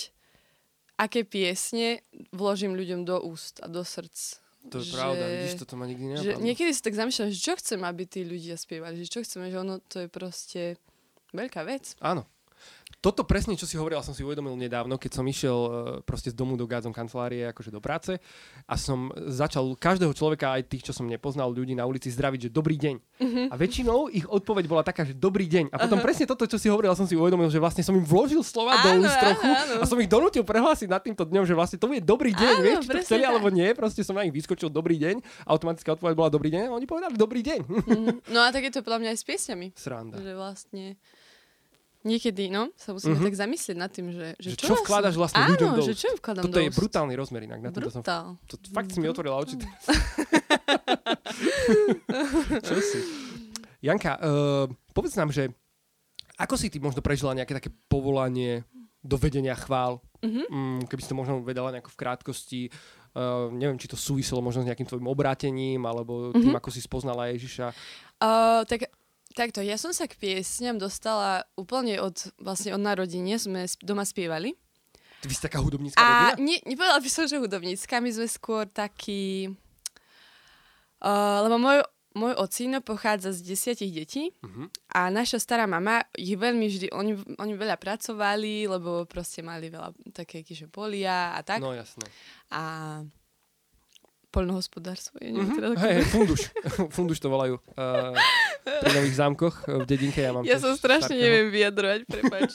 aké 1.00 1.24
piesne 1.24 2.04
vložím 2.36 2.76
ľuďom 2.76 3.08
do 3.08 3.16
úst 3.24 3.64
a 3.64 3.72
do 3.72 3.80
srdc. 3.80 4.36
To 4.68 4.84
je 4.84 4.92
že, 4.92 4.92
pravda, 4.92 5.24
vidíš, 5.24 5.56
toto 5.64 5.80
ma 5.80 5.88
nikdy 5.88 6.04
nenapadlo. 6.04 6.36
Že 6.36 6.44
niekedy 6.44 6.70
si 6.76 6.82
tak 6.84 6.92
zamýšľam, 6.92 7.32
že 7.32 7.40
čo 7.40 7.56
chcem, 7.56 7.80
aby 7.80 8.02
tí 8.04 8.20
ľudia 8.28 8.60
spievali, 8.60 9.00
že 9.00 9.08
čo 9.08 9.24
chceme, 9.24 9.48
že 9.48 9.56
ono 9.56 9.80
to 9.80 10.04
je 10.04 10.08
proste 10.12 10.76
veľká 11.32 11.64
vec. 11.64 11.96
Áno, 12.04 12.28
toto 13.00 13.24
presne, 13.24 13.56
čo 13.56 13.64
si 13.64 13.80
hovoril, 13.80 14.04
som 14.04 14.12
si 14.12 14.20
uvedomil 14.20 14.52
nedávno, 14.60 15.00
keď 15.00 15.10
som 15.16 15.24
išiel 15.24 15.56
uh, 15.56 15.70
proste 16.04 16.28
z 16.28 16.36
domu 16.36 16.60
do 16.60 16.68
Gádzom 16.68 16.92
kancelárie, 16.92 17.48
akože 17.48 17.72
do 17.72 17.80
práce 17.80 18.20
a 18.68 18.74
som 18.76 19.08
začal 19.16 19.72
každého 19.72 20.12
človeka, 20.12 20.52
aj 20.52 20.68
tých, 20.68 20.84
čo 20.84 20.92
som 20.92 21.08
nepoznal, 21.08 21.48
ľudí 21.48 21.72
na 21.72 21.88
ulici 21.88 22.12
zdraviť, 22.12 22.48
že 22.48 22.50
dobrý 22.52 22.76
deň. 22.76 22.96
Uh-huh. 23.00 23.46
A 23.48 23.54
väčšinou 23.56 24.12
ich 24.12 24.28
odpoveď 24.28 24.64
bola 24.68 24.84
taká, 24.84 25.08
že 25.08 25.16
dobrý 25.16 25.48
deň. 25.48 25.72
A 25.72 25.80
potom 25.80 25.96
uh-huh. 25.96 26.04
presne 26.04 26.28
toto, 26.28 26.44
čo 26.44 26.60
si 26.60 26.68
hovoril, 26.68 26.92
som 26.92 27.08
si 27.08 27.16
uvedomil, 27.16 27.48
že 27.48 27.56
vlastne 27.56 27.80
som 27.80 27.96
im 27.96 28.04
vložil 28.04 28.44
slova 28.44 28.76
áno, 28.76 29.00
do 29.00 29.08
úst 29.08 29.16
trochu 29.16 29.48
áno. 29.48 29.74
a 29.80 29.84
som 29.88 29.96
ich 29.96 30.10
donútil 30.12 30.44
prehlásiť 30.44 30.88
nad 30.92 31.00
týmto 31.00 31.24
dňom, 31.24 31.48
že 31.48 31.56
vlastne 31.56 31.80
to 31.80 31.88
bude 31.88 32.04
dobrý 32.04 32.36
deň, 32.36 32.54
áno, 32.60 32.64
vieš, 32.64 32.76
či 32.84 32.88
to 32.92 33.00
chceli 33.00 33.24
tak. 33.24 33.32
alebo 33.32 33.48
nie. 33.48 33.68
Proste 33.72 34.04
som 34.04 34.12
na 34.12 34.28
nich 34.28 34.36
vyskočil 34.36 34.68
dobrý 34.68 35.00
deň, 35.00 35.24
automatická 35.48 35.96
odpoveď 35.96 36.14
bola 36.14 36.28
dobrý 36.28 36.52
deň 36.52 36.68
a 36.68 36.76
oni 36.76 36.84
povedali 36.84 37.16
dobrý 37.16 37.40
deň. 37.40 37.60
Uh-huh. 37.64 38.12
No 38.34 38.46
a 38.46 38.54
tak 38.54 38.68
je 38.68 38.72
to 38.72 38.86
podľa 38.86 39.00
mňa 39.02 39.10
aj 39.16 39.18
s 39.18 39.24
piesňami. 39.26 39.66
Sranda. 39.74 40.16
Že 40.20 40.32
vlastne 40.38 40.84
Niekedy, 42.00 42.48
no, 42.48 42.72
sa 42.80 42.96
musíme 42.96 43.12
mm-hmm. 43.12 43.28
tak 43.28 43.36
zamyslieť 43.36 43.76
nad 43.76 43.92
tým, 43.92 44.08
že, 44.08 44.32
že, 44.40 44.56
že 44.56 44.58
čo, 44.64 44.72
čo 44.72 44.80
vkladaš 44.80 45.20
vlastne 45.20 45.44
Áno, 45.44 45.52
ľuďom 45.52 45.70
do 45.76 45.84
že 45.84 45.92
čo 45.92 46.08
vkladám 46.16 46.48
Toto 46.48 46.56
do 46.56 46.64
je 46.64 46.72
brutálny 46.72 47.12
rozmer 47.12 47.44
inak. 47.44 47.60
Na 47.60 47.68
Brutál. 47.68 48.40
Som, 48.40 48.48
to, 48.48 48.56
fakt 48.72 48.88
si 48.88 49.04
mi 49.04 49.12
otvorila 49.12 49.36
oči. 49.36 49.60
čo 52.64 52.72
si? 52.80 53.04
Janka, 53.84 54.16
uh, 54.16 54.64
povedz 54.96 55.12
nám, 55.20 55.28
že 55.28 55.52
ako 56.40 56.56
si 56.56 56.72
ty 56.72 56.80
možno 56.80 57.04
prežila 57.04 57.36
nejaké 57.36 57.52
také 57.52 57.68
povolanie 57.92 58.64
do 59.04 59.20
vedenia 59.20 59.52
chvál? 59.52 60.00
Mm-hmm. 60.24 60.46
Um, 60.48 60.80
keby 60.88 61.04
si 61.04 61.12
to 61.12 61.20
možno 61.20 61.44
vedela 61.44 61.68
nejako 61.68 61.92
v 61.92 62.00
krátkosti. 62.00 62.62
Uh, 63.12 63.52
neviem, 63.52 63.76
či 63.76 63.92
to 63.92 64.00
súviselo 64.00 64.40
možno 64.40 64.64
s 64.64 64.72
nejakým 64.72 64.88
tvojim 64.88 65.04
obrátením, 65.04 65.84
alebo 65.84 66.32
tým, 66.32 66.48
mm-hmm. 66.48 66.60
ako 66.64 66.68
si 66.72 66.80
spoznala 66.80 67.28
Ježiša. 67.28 67.76
Uh, 68.24 68.64
tak 68.64 68.88
Takto, 69.30 69.62
ja 69.62 69.78
som 69.78 69.94
sa 69.94 70.10
k 70.10 70.18
piesňam 70.18 70.74
dostala 70.74 71.46
úplne 71.54 72.02
od, 72.02 72.18
vlastne 72.42 72.74
od 72.74 72.82
narodenia, 72.82 73.38
sme 73.38 73.70
doma 73.78 74.02
spievali. 74.02 74.58
Ty 75.22 75.26
by 75.28 75.34
si 75.36 75.42
taká 75.44 75.58
hudobnícka 75.62 76.00
A 76.00 76.34
rodina? 76.34 76.40
nie, 76.40 76.58
nepovedala 76.66 76.98
by 76.98 77.10
som, 77.12 77.28
že 77.30 77.38
hudobnícka, 77.38 78.02
my 78.02 78.10
sme 78.10 78.26
skôr 78.26 78.66
takí... 78.66 79.52
Uh, 81.00 81.46
lebo 81.46 81.56
môj, 81.56 81.80
môj 82.12 82.34
ocino 82.36 82.82
pochádza 82.82 83.32
z 83.32 83.54
desiatich 83.54 83.88
detí 83.94 84.34
uh-huh. 84.42 84.68
a 84.92 85.08
naša 85.08 85.40
stará 85.40 85.64
mama 85.64 86.04
ich 86.12 86.36
veľmi 86.36 86.66
vždy, 86.66 86.86
oni, 86.92 87.16
oni 87.38 87.52
veľa 87.56 87.80
pracovali, 87.80 88.68
lebo 88.68 89.08
proste 89.08 89.40
mali 89.40 89.70
veľa 89.70 89.94
také, 90.12 90.44
že 90.44 90.68
polia 90.68 91.32
a 91.32 91.40
tak. 91.40 91.62
No 91.62 91.72
jasné. 91.72 92.04
A 92.52 92.60
Poľnohospodárstvo 94.30 95.18
je, 95.18 95.34
neviem, 95.34 95.50
mm-hmm. 95.50 95.58
teda 95.58 95.66
hey, 95.82 95.94
hey, 95.98 96.06
funduš. 96.06 96.42
funduš 96.96 97.18
to 97.18 97.28
volajú. 97.30 97.58
Uh, 97.74 98.14
pri 98.62 98.90
Nových 98.94 99.16
zámkoch 99.18 99.56
v 99.66 99.84
dedinke 99.90 100.22
ja 100.22 100.30
mám 100.30 100.46
Ja 100.46 100.62
som 100.62 100.78
strašne 100.78 101.18
starkého. 101.18 101.26
neviem 101.26 101.48
vyjadrovať, 101.50 102.00
prepáč. 102.06 102.50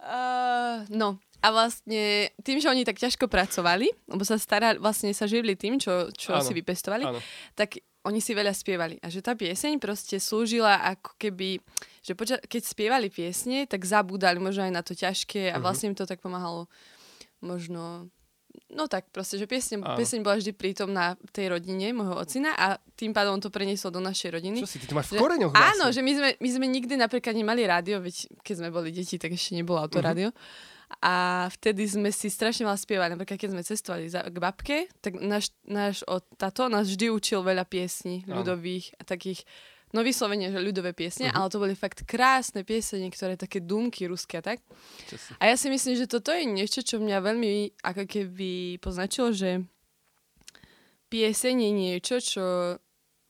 uh, 0.00 0.88
no, 1.00 1.20
a 1.44 1.46
vlastne 1.52 2.32
tým, 2.40 2.58
že 2.58 2.72
oni 2.72 2.88
tak 2.88 2.96
ťažko 2.96 3.28
pracovali, 3.28 3.92
lebo 4.08 4.24
sa 4.24 4.40
starali, 4.40 4.80
vlastne 4.80 5.12
sa 5.12 5.28
živili 5.28 5.54
tým, 5.54 5.76
čo, 5.76 6.08
čo 6.16 6.40
si 6.40 6.56
vypestovali, 6.56 7.04
áno. 7.04 7.20
tak 7.52 7.76
oni 8.06 8.22
si 8.22 8.32
veľa 8.32 8.54
spievali. 8.54 8.96
A 9.02 9.10
že 9.10 9.20
tá 9.20 9.34
pieseň 9.34 9.82
proste 9.82 10.16
slúžila 10.22 10.78
ako 10.96 11.18
keby, 11.18 11.58
že 12.00 12.14
poča- 12.14 12.40
keď 12.40 12.62
spievali 12.64 13.10
piesne, 13.10 13.66
tak 13.66 13.82
zabúdali 13.82 14.38
možno 14.38 14.64
aj 14.64 14.72
na 14.72 14.82
to 14.86 14.94
ťažké 14.94 15.52
a 15.52 15.58
mhm. 15.58 15.62
vlastne 15.62 15.92
im 15.92 15.98
to 15.98 16.06
tak 16.08 16.22
pomáhalo 16.22 16.70
možno 17.44 18.08
No 18.72 18.90
tak 18.90 19.08
proste, 19.08 19.40
že 19.40 19.48
piesne, 19.48 19.80
pieseň 19.80 20.20
bola 20.20 20.36
vždy 20.36 20.52
prítomná 20.52 21.16
tej 21.32 21.56
rodine 21.56 21.92
môjho 21.96 22.18
ocina 22.18 22.52
a 22.56 22.76
tým 22.98 23.16
pádom 23.16 23.40
to 23.40 23.48
prenieslo 23.48 23.88
do 23.88 24.00
našej 24.02 24.36
rodiny. 24.36 24.58
Čo 24.60 24.68
si, 24.68 24.80
ty 24.82 24.86
to 24.88 24.96
máš 24.96 25.12
v 25.12 25.20
koreňoch 25.20 25.52
vlastne. 25.52 25.72
Áno, 25.76 25.84
že 25.92 26.00
my 26.04 26.12
sme, 26.12 26.28
my 26.36 26.48
sme 26.50 26.66
nikdy 26.68 26.94
napríklad 26.98 27.32
nemali 27.32 27.64
rádio, 27.64 28.02
veď 28.04 28.28
keď 28.44 28.54
sme 28.60 28.68
boli 28.68 28.92
deti, 28.92 29.16
tak 29.16 29.32
ešte 29.32 29.56
nebolo 29.56 29.80
autorádio. 29.80 30.32
Uh-huh. 30.32 30.74
A 31.02 31.14
vtedy 31.50 31.82
sme 31.90 32.14
si 32.14 32.30
strašne 32.30 32.62
veľa 32.62 32.78
spievali. 32.78 33.10
Napríklad, 33.18 33.42
keď 33.42 33.50
sme 33.58 33.62
cestovali 33.66 34.06
za, 34.06 34.22
k 34.22 34.36
babke, 34.38 34.86
tak 35.02 35.18
náš, 35.18 35.50
náš 35.66 36.06
o, 36.06 36.22
táto 36.38 36.70
nás 36.70 36.86
vždy 36.86 37.10
učil 37.10 37.42
veľa 37.42 37.66
piesní 37.66 38.22
ľudových 38.30 38.94
a 38.94 39.02
takých 39.02 39.42
no 39.94 40.02
vyslovene, 40.02 40.50
že 40.50 40.58
ľudové 40.58 40.90
piesne, 40.96 41.30
uh-huh. 41.30 41.46
ale 41.46 41.52
to 41.52 41.62
boli 41.62 41.74
fakt 41.78 42.02
krásne 42.02 42.66
piesne, 42.66 43.06
ktoré 43.06 43.38
také 43.38 43.62
dumky 43.62 44.10
ruské 44.10 44.42
tak. 44.42 44.58
A 45.38 45.50
ja 45.50 45.54
si 45.54 45.70
myslím, 45.70 45.94
že 45.94 46.10
toto 46.10 46.34
je 46.34 46.42
niečo, 46.42 46.82
čo 46.82 46.98
mňa 46.98 47.18
veľmi 47.22 47.82
ako 47.86 48.02
keby 48.08 48.82
poznačilo, 48.82 49.30
že 49.30 49.62
pieseň 51.12 51.54
je 51.54 51.72
niečo, 51.72 52.16
čo 52.18 52.44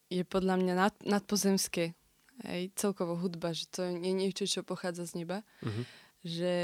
je 0.09 0.23
podľa 0.25 0.55
mňa 0.63 0.75
nad, 0.75 0.95
nadpozemské. 1.05 1.93
Hej, 2.45 2.77
celkovo 2.77 3.17
hudba, 3.17 3.57
že 3.57 3.65
to 3.73 3.81
je 3.85 4.13
niečo, 4.13 4.45
čo 4.45 4.61
pochádza 4.61 5.09
z 5.09 5.25
neba. 5.25 5.39
Uh-huh. 5.65 5.85
Že 6.21 6.55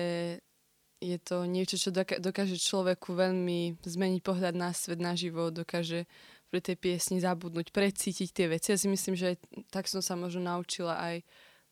je 1.03 1.19
to 1.19 1.43
niečo, 1.51 1.77
čo 1.81 1.91
dokáže 2.23 2.55
človeku 2.63 3.19
veľmi 3.19 3.83
zmeniť 3.83 4.21
pohľad 4.23 4.55
na 4.55 4.71
svet, 4.71 5.03
na 5.03 5.19
život, 5.19 5.51
dokáže 5.51 6.07
pri 6.53 6.61
tej 6.61 6.77
piesni 6.77 7.17
zabudnúť, 7.17 7.73
precítiť 7.73 8.29
tie 8.29 8.47
veci. 8.53 8.77
Ja 8.77 8.79
si 8.79 8.85
myslím, 8.93 9.17
že 9.17 9.41
tak 9.73 9.89
som 9.89 10.05
sa 10.05 10.21
možno 10.21 10.45
naučila 10.45 11.01
aj 11.01 11.25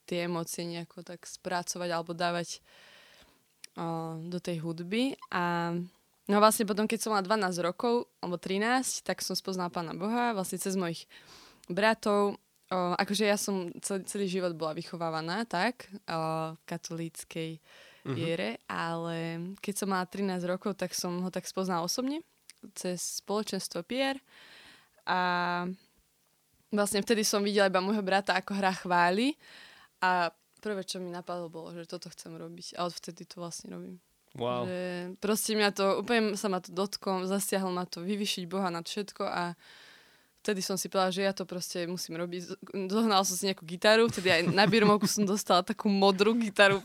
tie 0.09 0.25
emócie 0.25 0.65
nejako 0.65 1.05
tak 1.05 1.29
spracovať 1.29 1.93
alebo 1.93 2.17
dávať 2.17 2.65
o, 3.77 4.17
do 4.25 4.41
tej 4.41 4.65
hudby. 4.65 5.21
A 5.29 5.77
no 6.25 6.37
vlastne 6.41 6.65
potom, 6.65 6.89
keď 6.89 6.99
som 7.05 7.13
mala 7.13 7.29
12 7.29 7.61
rokov, 7.61 8.09
alebo 8.25 8.41
13, 8.41 9.05
tak 9.05 9.21
som 9.21 9.37
spoznala 9.37 9.69
Pána 9.69 9.93
Boha 9.93 10.33
vlastne 10.33 10.57
cez 10.57 10.73
mojich 10.81 11.05
bratov. 11.69 12.41
O, 12.73 12.79
akože 12.97 13.29
ja 13.29 13.37
som 13.37 13.69
celý, 13.85 14.09
celý 14.09 14.27
život 14.33 14.57
bola 14.57 14.73
vychovávaná 14.73 15.45
tak, 15.45 15.93
o, 16.09 16.57
v 16.57 16.63
katolíckej 16.65 17.51
uh-huh. 17.61 18.17
viere, 18.17 18.57
ale 18.65 19.53
keď 19.61 19.75
som 19.77 19.93
mala 19.93 20.09
13 20.09 20.41
rokov, 20.49 20.81
tak 20.81 20.97
som 20.97 21.21
ho 21.21 21.29
tak 21.29 21.45
spoznala 21.45 21.85
osobne 21.85 22.25
cez 22.73 23.21
spoločenstvo 23.21 23.85
Pierre 23.85 24.21
a 25.07 25.21
vlastne 26.71 27.03
vtedy 27.03 27.27
som 27.27 27.43
videla 27.43 27.69
iba 27.69 27.83
môjho 27.83 28.03
brata, 28.03 28.37
ako 28.39 28.55
hra 28.55 28.73
chváli 28.75 29.35
a 30.01 30.31
prvé, 30.61 30.85
čo 30.85 31.01
mi 31.01 31.09
napadlo, 31.09 31.49
bolo, 31.49 31.73
že 31.73 31.89
toto 31.89 32.13
chcem 32.13 32.37
robiť 32.37 32.77
a 32.77 32.87
odvtedy 32.87 33.25
to 33.25 33.41
vlastne 33.41 33.73
robím. 33.73 33.97
Wow. 34.39 34.69
Že 34.69 34.79
proste 35.19 35.59
mňa 35.59 35.71
to, 35.75 35.85
úplne 36.07 36.39
sa 36.39 36.47
ma 36.47 36.63
to 36.63 36.71
dotklo, 36.71 37.27
zasiahlo 37.27 37.75
ma 37.75 37.83
to 37.89 38.05
vyvyšiť 38.07 38.45
Boha 38.47 38.71
nad 38.71 38.87
všetko 38.87 39.27
a 39.27 39.59
vtedy 40.47 40.63
som 40.63 40.79
si 40.79 40.87
povedala, 40.87 41.11
že 41.11 41.27
ja 41.27 41.35
to 41.35 41.43
proste 41.43 41.85
musím 41.91 42.17
robiť. 42.23 42.63
Zohnala 42.89 43.27
som 43.27 43.35
si 43.35 43.51
nejakú 43.51 43.67
gitaru, 43.67 44.07
vtedy 44.07 44.31
aj 44.31 44.43
na 44.55 44.65
birmovku 44.71 45.11
som 45.11 45.27
dostala 45.27 45.67
takú 45.67 45.91
modrú 45.91 46.39
gitaru. 46.39 46.79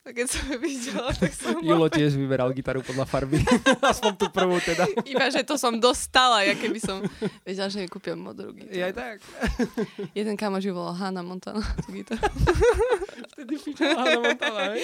A 0.00 0.16
keď 0.16 0.32
som 0.32 0.48
ju 0.48 0.56
videla, 0.56 1.12
tak 1.12 1.28
som... 1.36 1.60
Julo 1.60 1.92
tiež 1.92 2.16
vyberal 2.16 2.48
gitaru 2.56 2.80
podľa 2.80 3.04
farby. 3.04 3.36
Aspoň 3.92 4.12
tú 4.16 4.32
prvú 4.32 4.56
teda. 4.64 4.88
Iba, 5.04 5.28
že 5.28 5.44
to 5.44 5.60
som 5.60 5.76
dostala, 5.76 6.40
ja 6.40 6.56
keby 6.56 6.80
som 6.80 7.04
vedela, 7.44 7.68
že 7.68 7.84
mi 7.84 7.88
kúpil 7.92 8.16
modrú 8.16 8.56
gitaru. 8.56 8.80
Ja 8.80 8.88
tak. 8.96 9.20
Jeden 10.16 10.40
kamož 10.40 10.64
ju 10.64 10.72
volal 10.72 10.96
Hanna 10.96 11.20
Montana, 11.20 11.60
tú 11.84 11.92
gitaru. 11.92 12.32
Vtedy 13.36 13.54
fičala 13.60 14.00
Hanna 14.00 14.20
Montana, 14.24 14.60
hej? 14.72 14.82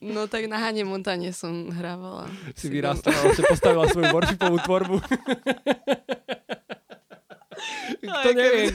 No 0.00 0.24
tak 0.24 0.48
na 0.48 0.56
Hane 0.56 0.88
Montane 0.88 1.28
som 1.36 1.68
hrávala. 1.68 2.24
Si 2.56 2.72
vyrastala, 2.72 3.28
si 3.36 3.44
postavila 3.44 3.84
svoju 3.92 4.08
worshipovú 4.08 4.56
tvorbu. 4.64 4.96
Kto 8.04 8.28
nevie, 8.36 8.72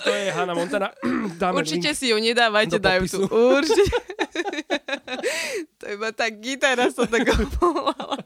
kto 0.00 0.10
je 0.10 0.28
Hanna 0.32 0.54
Montana, 0.56 0.88
dáme 1.40 1.64
Určite 1.64 1.92
link 1.92 1.98
si 1.98 2.06
ju 2.12 2.16
nedávajte, 2.20 2.76
dajú 2.76 3.04
tu. 3.08 3.20
Určite. 3.28 4.15
To 5.86 5.94
iba 5.94 6.10
tá 6.10 6.26
gitara 6.34 6.90
sa 6.90 7.06
tak 7.06 7.30
volala. 7.62 8.18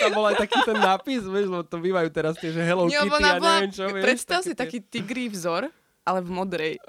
Tam 0.00 0.10
bol 0.16 0.24
aj 0.32 0.40
taký 0.40 0.56
ten 0.64 0.80
nápis, 0.80 1.20
vieš, 1.28 1.52
lebo 1.52 1.68
to 1.68 1.76
bývajú 1.76 2.08
teraz 2.08 2.40
tie, 2.40 2.48
že 2.48 2.64
Hello 2.64 2.88
Kitty 2.88 2.96
a 2.96 3.36
neviem 3.36 3.68
čo. 3.68 3.92
Vieš, 3.92 4.00
predstav 4.00 4.40
si 4.40 4.56
taký 4.56 4.80
tigrý 4.80 5.28
vzor 5.28 5.68
ale 6.04 6.20
v 6.24 6.30
modrej. 6.32 6.74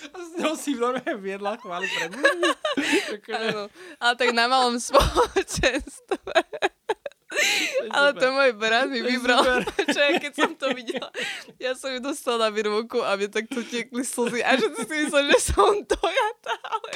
S 0.00 0.30
ňou 0.40 0.56
si 0.56 0.72
normálne 0.76 1.20
viedla 1.20 1.56
chváli 1.60 1.86
pred. 1.88 2.10
Áno, 3.40 3.68
ale 4.00 4.14
tak 4.16 4.30
na 4.32 4.48
malom 4.48 4.80
spoločenstve. 4.80 6.32
Ale 7.96 8.10
to 8.14 8.26
môj 8.30 8.52
brat 8.54 8.86
mi 8.86 9.00
To 9.00 9.08
vybral. 9.08 9.42
Čo 9.94 9.98
ja 9.98 10.10
keď 10.16 10.32
som 10.36 10.52
to 10.54 10.70
videla, 10.72 11.08
ja 11.56 11.72
som 11.72 11.90
ju 11.90 11.98
dostala 11.98 12.46
na 12.46 12.50
birmovku 12.52 13.00
a 13.00 13.16
mne 13.16 13.32
takto 13.32 13.64
tiekli 13.64 14.04
slzy. 14.04 14.44
A 14.44 14.56
všetci 14.56 14.82
si 14.84 14.94
mysleli, 15.06 15.28
že 15.34 15.40
som 15.52 15.72
dojatá, 15.80 16.54
ale 16.62 16.90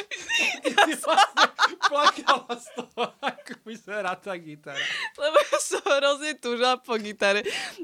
Ty 0.75 0.93
vlastne 1.01 1.47
plakala 1.85 2.55
z 2.57 2.67
toho, 2.77 3.03
ako 3.21 3.53
vyzerá 3.65 4.13
tá 4.17 4.35
gitara. 4.37 4.81
lebo 5.17 5.37
ja 5.39 5.59
som 5.59 5.83
hrozne 5.83 6.33
túžila 6.37 6.77
po 6.77 6.95
gitare. 6.99 7.41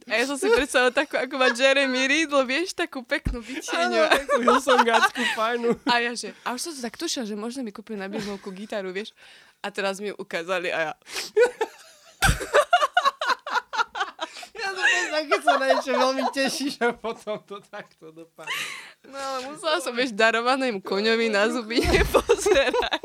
A 0.07 0.21
ja 0.21 0.25
som 0.27 0.37
si 0.37 0.49
predstavila 0.51 0.93
takú, 0.93 1.17
ako 1.17 1.35
má 1.37 1.49
Jeremy 1.51 2.05
Riddle, 2.07 2.45
vieš, 2.45 2.77
takú 2.77 3.01
peknú 3.03 3.41
Áno, 3.41 3.49
vytieniu. 3.49 4.03
takú 4.07 4.39
Hillsongáckú 4.43 5.23
fajnú. 5.35 5.69
A 5.87 6.03
ja 6.03 6.13
že, 6.13 6.37
a 6.43 6.53
už 6.53 6.61
som 6.61 6.73
si 6.75 6.81
tak 6.83 6.97
tušila, 6.97 7.25
že 7.25 7.35
možno 7.35 7.63
mi 7.63 7.73
kúpili 7.73 7.97
na 7.97 8.11
birmovku 8.11 8.53
gitaru, 8.53 8.93
vieš. 8.93 9.17
A 9.61 9.69
teraz 9.69 10.01
mi 10.01 10.09
ju 10.09 10.17
ukázali 10.17 10.73
a 10.73 10.79
ja, 10.81 10.93
Ja 14.61 14.69
to 14.77 14.83
poznám, 14.83 15.25
keď 15.25 15.41
sa 15.41 15.53
na 15.57 15.67
niečo 15.73 15.93
veľmi 15.97 16.25
tešíš 16.37 16.75
a 16.85 16.89
potom 16.93 17.41
to 17.49 17.65
takto 17.65 18.13
dopadne. 18.13 18.61
no 19.09 19.17
ale 19.17 19.39
musela 19.49 19.79
som, 19.81 19.93
vieš, 19.97 20.13
darovanému 20.13 20.85
koňovi 20.85 21.33
na 21.33 21.49
zuby 21.49 21.81
nepozerať. 21.81 23.01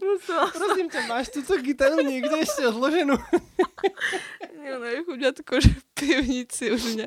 Musela 0.00 0.48
som. 0.50 0.58
Prosím 0.58 0.88
ťa, 0.90 1.00
máš 1.06 1.28
túto 1.30 1.54
gitaru 1.60 2.00
niekde 2.02 2.42
ešte 2.42 2.66
odloženú? 2.66 3.14
Nie, 4.60 4.76
no 4.76 4.84
je 4.84 5.00
chuďatko, 5.08 5.52
že 5.60 5.70
v 5.72 5.84
pivnici 5.96 6.64
už 6.72 6.82
mňa 6.96 7.06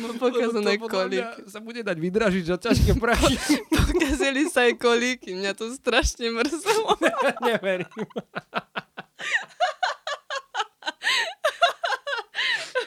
má 0.00 0.08
pokazané 0.16 0.76
to 0.76 0.88
mňa 0.88 0.92
kolíky. 0.92 1.40
sa 1.48 1.60
bude 1.60 1.80
dať 1.84 1.96
vydražiť 1.96 2.44
za 2.44 2.56
ťažké 2.56 2.92
prachy. 2.96 3.36
Pokazili 3.68 4.48
sa 4.48 4.68
aj 4.68 4.80
kolíky, 4.80 5.36
mňa 5.36 5.52
to 5.56 5.72
strašne 5.76 6.32
mrzelo. 6.32 6.96
Neverím. 7.48 7.88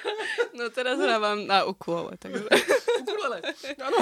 No 0.58 0.70
teraz 0.70 1.00
hrávam 1.00 1.48
na 1.48 1.63
ukulele, 1.63 2.18
takže 2.20 2.44
Ukulele. 3.01 3.39
Áno. 3.79 3.98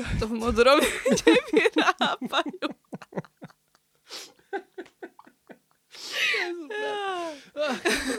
to 0.20 0.24
v 0.30 0.34
modrom 0.34 0.78
nevyrábajú. 0.78 2.68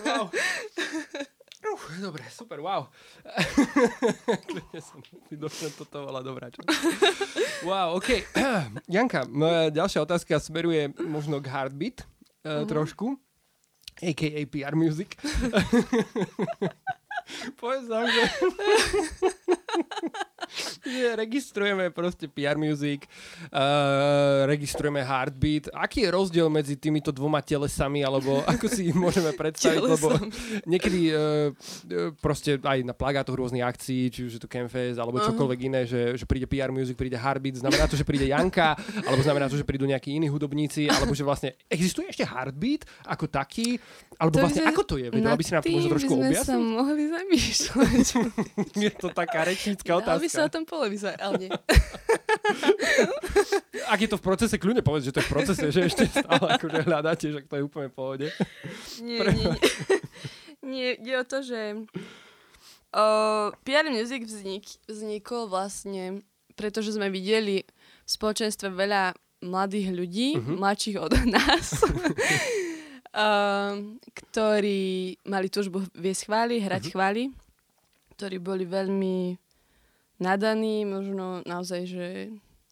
Wow. 0.06 0.28
Uf, 1.66 1.82
dobre, 1.98 2.24
super, 2.30 2.62
wow. 2.62 2.88
Kľudne 4.46 4.80
som 4.84 5.02
došla, 5.34 5.70
toto 5.74 6.06
bola 6.06 6.22
dobrá 6.22 6.54
časť. 6.54 6.68
Wow, 7.66 7.98
OK. 7.98 8.22
Janka, 8.96 9.26
moja 9.26 9.74
ďalšia 9.74 10.06
otázka 10.06 10.38
smeruje 10.38 10.94
možno 11.02 11.42
k 11.42 11.50
Heartbeat 11.50 12.06
uh, 12.46 12.64
trošku, 12.70 13.18
a.k.a. 14.06 14.46
PR 14.46 14.78
Music. 14.78 15.18
Povedz 17.58 17.90
nám, 17.90 18.06
že... 18.06 18.22
že 18.22 18.30
registrujeme 21.22 21.94
proste 21.96 22.28
PR 22.28 22.60
Music, 22.60 23.08
uh, 23.54 24.44
registrujeme 24.44 25.00
Heartbeat. 25.00 25.72
Aký 25.72 26.04
je 26.04 26.10
rozdiel 26.12 26.52
medzi 26.52 26.76
týmito 26.76 27.16
dvoma 27.16 27.40
telesami, 27.40 28.04
alebo 28.04 28.42
ako 28.52 28.66
si 28.68 28.92
ich 28.92 28.98
môžeme 28.98 29.32
predstaviť, 29.32 29.80
lebo 29.80 30.20
niekedy 30.68 31.02
uh, 31.16 31.52
proste 32.20 32.60
aj 32.60 32.84
na 32.84 32.92
plagátoch 32.92 33.40
rôznych 33.40 33.64
akcií, 33.64 34.12
či 34.12 34.28
už 34.28 34.32
je 34.36 34.42
to 34.42 34.52
Campfest, 34.52 35.00
alebo 35.00 35.24
čokoľvek 35.24 35.60
iné, 35.72 35.82
že, 35.88 36.20
že 36.20 36.28
príde 36.28 36.50
PR 36.50 36.74
Music, 36.74 37.00
príde 37.00 37.16
Heartbeat, 37.16 37.64
znamená 37.64 37.88
to, 37.88 37.96
že 37.96 38.04
príde 38.04 38.28
Janka, 38.28 38.76
alebo 39.08 39.22
znamená 39.24 39.48
to, 39.48 39.56
že 39.56 39.64
prídu 39.64 39.88
nejakí 39.88 40.12
iní 40.12 40.28
hudobníci, 40.28 40.92
alebo 40.92 41.16
že 41.16 41.24
vlastne 41.24 41.56
existuje 41.72 42.12
ešte 42.12 42.28
Heartbeat 42.28 42.84
ako 43.08 43.32
taký, 43.32 43.80
alebo 44.18 44.44
vlastne 44.44 44.66
Takže 44.66 44.72
ako 44.74 44.84
to 44.88 44.96
je? 44.98 45.08
Vedela 45.14 45.38
by 45.38 45.44
si 45.44 45.52
nám 45.54 45.62
to 45.62 45.70
možno 45.70 45.90
trošku 45.94 46.14
sme 46.16 46.24
sa 46.24 46.28
objasniť? 46.32 46.58
mohli 46.66 47.04
zamýšľať. 47.06 48.06
Je 48.80 48.92
to 48.96 49.08
taká 49.14 49.40
rečnícka 49.46 49.92
by 50.26 50.30
sa 50.36 50.46
o 50.46 50.52
tom 50.52 50.68
polemizovať, 50.68 51.18
ale 51.24 51.48
nie. 51.48 51.52
Ak 53.92 54.00
je 54.02 54.08
to 54.10 54.18
v 54.20 54.26
procese, 54.26 54.58
kľudne 54.60 54.84
povedz, 54.84 55.06
že 55.10 55.14
to 55.16 55.20
je 55.24 55.28
v 55.28 55.34
procese, 55.34 55.72
že 55.72 55.82
ešte 55.88 56.06
stále 56.12 56.48
akože 56.60 56.84
hľadáte, 56.86 57.32
že 57.32 57.40
to 57.46 57.56
je 57.58 57.64
úplne 57.64 57.90
v 57.90 57.96
pohode. 57.96 58.28
Nie, 59.02 59.20
nie, 59.32 59.50
nie. 59.50 59.60
nie, 60.76 60.88
ide 60.98 61.20
o 61.22 61.26
to, 61.26 61.44
že 61.46 61.86
o, 62.94 63.06
PR 63.64 63.90
Music 63.90 64.26
vznik, 64.26 64.66
vznikol 64.90 65.48
vlastne, 65.50 66.22
pretože 66.58 66.92
sme 66.94 67.10
videli 67.10 67.66
v 68.06 68.10
spoločenstve 68.10 68.70
veľa 68.74 69.14
mladých 69.46 69.94
ľudí, 69.94 70.28
uh-huh. 70.38 70.58
mladších 70.58 70.98
od 70.98 71.14
nás, 71.36 71.86
um, 73.14 74.02
ktorí 74.14 75.18
mali 75.30 75.48
túžbu 75.54 75.86
viesť 75.94 76.26
chvály, 76.30 76.62
hrať 76.62 76.84
uh-huh. 76.90 76.94
chvály, 76.98 77.24
ktorí 78.18 78.38
boli 78.42 78.66
veľmi 78.66 79.38
nadaní, 80.20 80.86
možno 80.86 81.44
naozaj, 81.44 81.82
že 81.88 82.08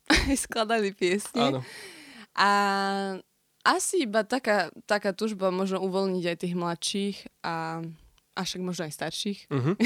skladali 0.44 0.96
piesne. 0.96 1.58
Áno. 1.58 1.60
A 2.34 2.50
asi 3.64 4.04
iba 4.04 4.28
taká, 4.28 4.74
taká 4.90 5.16
tužba 5.16 5.54
možno 5.54 5.80
uvoľniť 5.80 6.24
aj 6.28 6.38
tých 6.38 6.56
mladších 6.58 7.18
a 7.46 7.86
a 8.34 8.42
však 8.42 8.62
možno 8.66 8.90
aj 8.90 8.94
starších, 8.98 9.40
Uh-huh. 9.46 9.78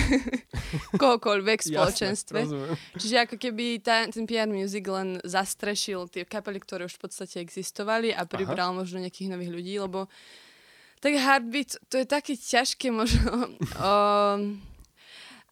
kohokoľvek 1.04 1.60
v 1.60 1.68
spoločenstve. 1.68 2.40
rozumiem. 2.48 2.76
Čiže 2.96 3.16
ako 3.28 3.36
keby 3.36 3.84
tá, 3.84 4.08
ten 4.08 4.24
PR 4.24 4.48
Music 4.48 4.88
len 4.88 5.20
zastrešil 5.28 6.08
tie 6.08 6.24
kapely, 6.24 6.64
ktoré 6.64 6.88
už 6.88 6.96
v 6.96 7.04
podstate 7.08 7.44
existovali 7.44 8.16
a 8.16 8.24
pribral 8.24 8.72
Aha. 8.72 8.80
možno 8.80 9.04
nejakých 9.04 9.36
nových 9.36 9.52
ľudí, 9.52 9.74
lebo 9.84 10.08
tak 11.04 11.14
Heartbeat, 11.14 11.78
to 11.92 12.02
je 12.02 12.08
také 12.08 12.34
ťažké 12.40 12.88
možno... 12.90 13.52
um, 13.84 14.64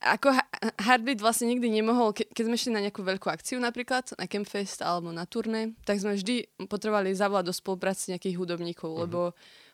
ako 0.06 0.38
Heartbeat 0.78 1.18
vlastne 1.18 1.50
nikdy 1.50 1.66
nemohol, 1.74 2.14
ke- 2.14 2.30
keď 2.30 2.44
sme 2.46 2.58
šli 2.62 2.72
na 2.78 2.82
nejakú 2.86 3.02
veľkú 3.02 3.26
akciu 3.26 3.58
napríklad, 3.58 4.14
na 4.22 4.30
Campfest 4.30 4.86
alebo 4.86 5.10
na 5.10 5.26
turné, 5.26 5.74
tak 5.82 5.98
sme 5.98 6.14
vždy 6.14 6.46
potrebovali 6.70 7.10
zavolať 7.18 7.50
do 7.50 7.54
spolupráce 7.58 8.14
nejakých 8.14 8.38
hudobníkov, 8.38 8.94
uh-huh. 8.94 9.04
lebo 9.10 9.20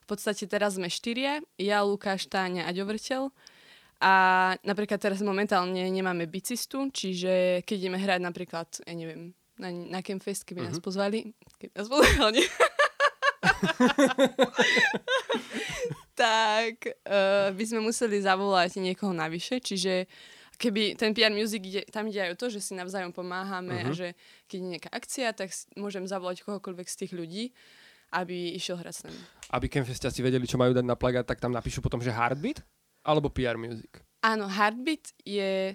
v 0.02 0.08
podstate 0.08 0.48
teraz 0.48 0.80
sme 0.80 0.88
štyria, 0.88 1.44
ja, 1.60 1.84
Lukáš, 1.84 2.32
Táňa 2.32 2.64
a 2.64 2.72
Ďovrteľ. 2.72 3.28
A 4.02 4.14
napríklad 4.66 4.98
teraz 4.98 5.22
momentálne 5.22 5.86
nemáme 5.92 6.26
bicistu, 6.26 6.90
čiže 6.90 7.62
keď 7.68 7.76
ideme 7.78 8.02
hrať 8.02 8.20
napríklad, 8.24 8.68
ja 8.82 8.94
neviem, 8.98 9.36
na, 9.62 9.70
na 9.70 10.00
Campfest, 10.02 10.48
keby 10.48 10.66
uh-huh. 10.66 10.74
nás 10.74 10.82
pozvali, 10.82 11.36
keby 11.60 11.76
nás 11.76 11.92
pozvali. 11.92 12.42
tak 16.22 16.86
uh, 16.86 17.50
by 17.50 17.64
sme 17.66 17.82
museli 17.82 18.22
zavolať 18.22 18.78
niekoho 18.78 19.10
navyše, 19.10 19.58
čiže 19.58 20.06
keby 20.62 20.94
ten 20.94 21.18
PR 21.18 21.34
Music 21.34 21.66
ide, 21.66 21.82
tam 21.90 22.06
ide 22.06 22.22
aj 22.22 22.38
o 22.38 22.40
to, 22.40 22.54
že 22.54 22.62
si 22.62 22.78
navzájom 22.78 23.10
pomáhame 23.10 23.82
uh-huh. 23.82 23.90
a 23.90 23.98
že 23.98 24.08
keď 24.46 24.58
je 24.62 24.68
nejaká 24.78 24.90
akcia, 24.94 25.34
tak 25.34 25.50
môžem 25.74 26.06
zavolať 26.06 26.46
kohokoľvek 26.46 26.86
z 26.86 27.00
tých 27.02 27.12
ľudí, 27.18 27.44
aby 28.14 28.54
išiel 28.54 28.78
hrať 28.78 28.94
s 28.94 29.02
nami. 29.10 29.22
Aby 29.50 29.66
Campfestiaci 29.74 30.22
vedeli, 30.22 30.46
čo 30.46 30.62
majú 30.62 30.78
dať 30.78 30.86
na 30.86 30.94
plagát, 30.94 31.26
tak 31.26 31.42
tam 31.42 31.50
napíšu 31.50 31.82
potom, 31.82 31.98
že 31.98 32.14
Heartbeat 32.14 32.62
alebo 33.02 33.34
PR 33.34 33.58
Music. 33.58 33.90
Áno, 34.22 34.46
Heartbeat 34.46 35.18
je... 35.26 35.74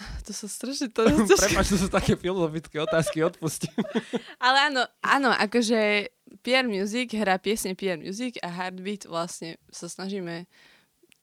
To 0.26 0.32
sa 0.34 0.50
strašne... 0.50 0.90
To, 0.90 1.06
Prepač, 1.44 1.70
to 1.70 1.78
sú 1.78 1.86
také 1.92 2.18
filozofické 2.18 2.80
otázky, 2.82 3.22
odpustím. 3.22 3.76
Ale 4.44 4.72
áno, 4.72 4.82
áno, 5.04 5.30
akože 5.30 6.10
PR 6.40 6.66
Music 6.66 7.12
hrá 7.14 7.36
piesne 7.36 7.76
PR 7.76 8.00
Music 8.00 8.40
a 8.40 8.48
Heartbeat 8.48 9.06
vlastne 9.06 9.60
sa 9.68 9.86
snažíme 9.86 10.48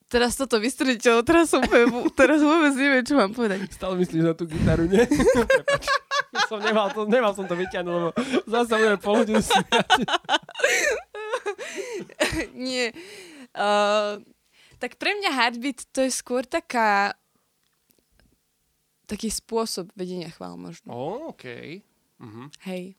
Teraz 0.08 0.40
toto 0.40 0.56
vystrediť, 0.56 1.04
lebo 1.12 1.20
teraz 1.28 1.52
som 1.52 1.60
úplne, 1.60 1.92
teraz 2.20 2.40
vôbec 2.40 2.72
neviem, 2.80 3.04
čo 3.04 3.20
mám 3.20 3.36
povedať. 3.36 3.68
Stále 3.76 4.00
myslíš 4.00 4.24
na 4.24 4.32
tú 4.32 4.48
gitaru, 4.48 4.88
nie? 4.88 5.04
Som 6.48 6.64
nemal, 6.64 6.96
to, 6.96 7.04
nemal 7.12 7.36
som 7.36 7.44
to 7.44 7.60
vyťahnuť, 7.60 7.92
lebo 7.92 8.10
zase 8.48 8.72
budeme 8.72 9.00
pol 9.04 9.16
hodinu. 9.20 9.44
Nie. 12.56 12.96
Uh, 13.52 14.24
tak 14.80 14.96
pre 14.96 15.12
mňa 15.12 15.28
Heartbeat 15.36 15.92
to 15.92 16.08
je 16.08 16.12
skôr 16.16 16.48
taká 16.48 17.12
taký 19.12 19.28
spôsob 19.28 19.92
vedenia 19.92 20.32
chvál 20.32 20.56
možno. 20.56 20.88
Oh, 20.88 21.36
OK. 21.36 21.84
Mhm. 22.24 22.48
Hej. 22.64 22.96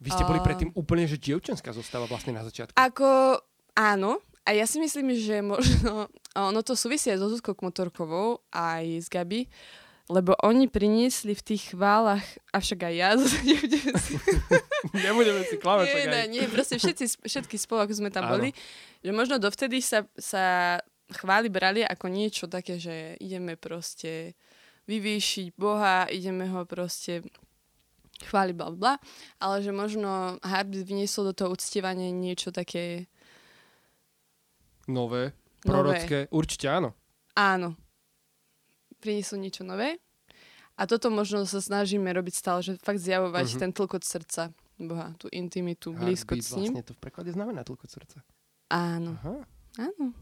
Vy 0.00 0.10
ste 0.10 0.24
boli 0.24 0.40
predtým 0.40 0.70
úplne, 0.76 1.04
že 1.04 1.20
dievčenská 1.20 1.70
zostava 1.74 2.08
vlastne 2.08 2.32
na 2.32 2.42
začiatku. 2.46 2.76
Ako, 2.76 3.40
áno. 3.76 4.20
A 4.48 4.56
ja 4.56 4.64
si 4.64 4.80
myslím, 4.80 5.12
že 5.14 5.44
možno 5.44 6.08
ono 6.34 6.60
to 6.64 6.74
súvisí 6.74 7.12
aj 7.12 7.20
so 7.20 7.28
Zuzkou 7.28 7.54
Kmotorkovou 7.54 8.42
aj 8.50 8.84
s 9.04 9.08
Gabi, 9.12 9.46
lebo 10.10 10.34
oni 10.42 10.66
priniesli 10.66 11.38
v 11.38 11.42
tých 11.54 11.70
chválach, 11.70 12.24
avšak 12.50 12.90
aj 12.90 12.94
ja 12.98 13.10
zase 13.20 13.38
nebudem 13.46 13.94
si 13.94 14.14
Nebudeme 15.06 15.42
si 15.46 15.56
klamať, 15.60 15.86
nie, 15.86 16.06
nie, 16.10 16.24
nie, 16.34 16.44
proste 16.50 16.82
všetci, 16.82 17.22
všetky 17.22 17.56
spolu, 17.60 17.86
ako 17.86 17.94
sme 17.94 18.10
tam 18.10 18.26
Áno. 18.26 18.32
boli, 18.36 18.50
že 19.06 19.10
možno 19.14 19.38
dovtedy 19.38 19.78
sa, 19.78 20.02
sa 20.18 20.78
chváli 21.14 21.46
brali 21.46 21.86
ako 21.86 22.10
niečo 22.10 22.50
také, 22.50 22.82
že 22.82 23.14
ideme 23.22 23.54
proste 23.54 24.34
vyvýšiť 24.90 25.54
Boha, 25.54 26.10
ideme 26.10 26.50
ho 26.50 26.66
proste 26.66 27.22
chváli 28.24 28.52
bla 28.52 28.70
bla, 28.70 28.94
ale 29.40 29.62
že 29.64 29.72
možno 29.72 30.40
Heartbeat 30.44 30.86
vyniesol 30.86 31.30
do 31.30 31.34
toho 31.36 31.54
uctievania 31.54 32.12
niečo 32.12 32.52
také... 32.52 33.08
Nové, 34.90 35.32
prorocké, 35.62 36.26
nové. 36.26 36.34
určite 36.34 36.66
áno. 36.66 36.96
Áno. 37.38 37.78
Priniesol 38.98 39.40
niečo 39.40 39.62
nové. 39.62 40.02
A 40.80 40.88
toto 40.88 41.12
možno 41.12 41.44
sa 41.44 41.60
snažíme 41.60 42.08
robiť 42.08 42.34
stále, 42.34 42.64
že 42.64 42.72
fakt 42.80 42.98
zjavovať 42.98 43.46
uh-huh. 43.46 43.60
ten 43.60 43.70
tlkot 43.70 44.02
srdca 44.02 44.50
Boha, 44.80 45.12
tú 45.20 45.28
intimitu, 45.28 45.92
blízko 45.92 46.40
s 46.40 46.56
ním. 46.56 46.72
Vlastne 46.72 46.88
to 46.88 46.96
v 46.96 47.00
preklade 47.04 47.30
znamená 47.36 47.60
tlkot 47.68 47.92
srdca. 47.92 48.24
Áno. 48.72 49.12
Aha. 49.20 49.44
Áno. 49.76 50.16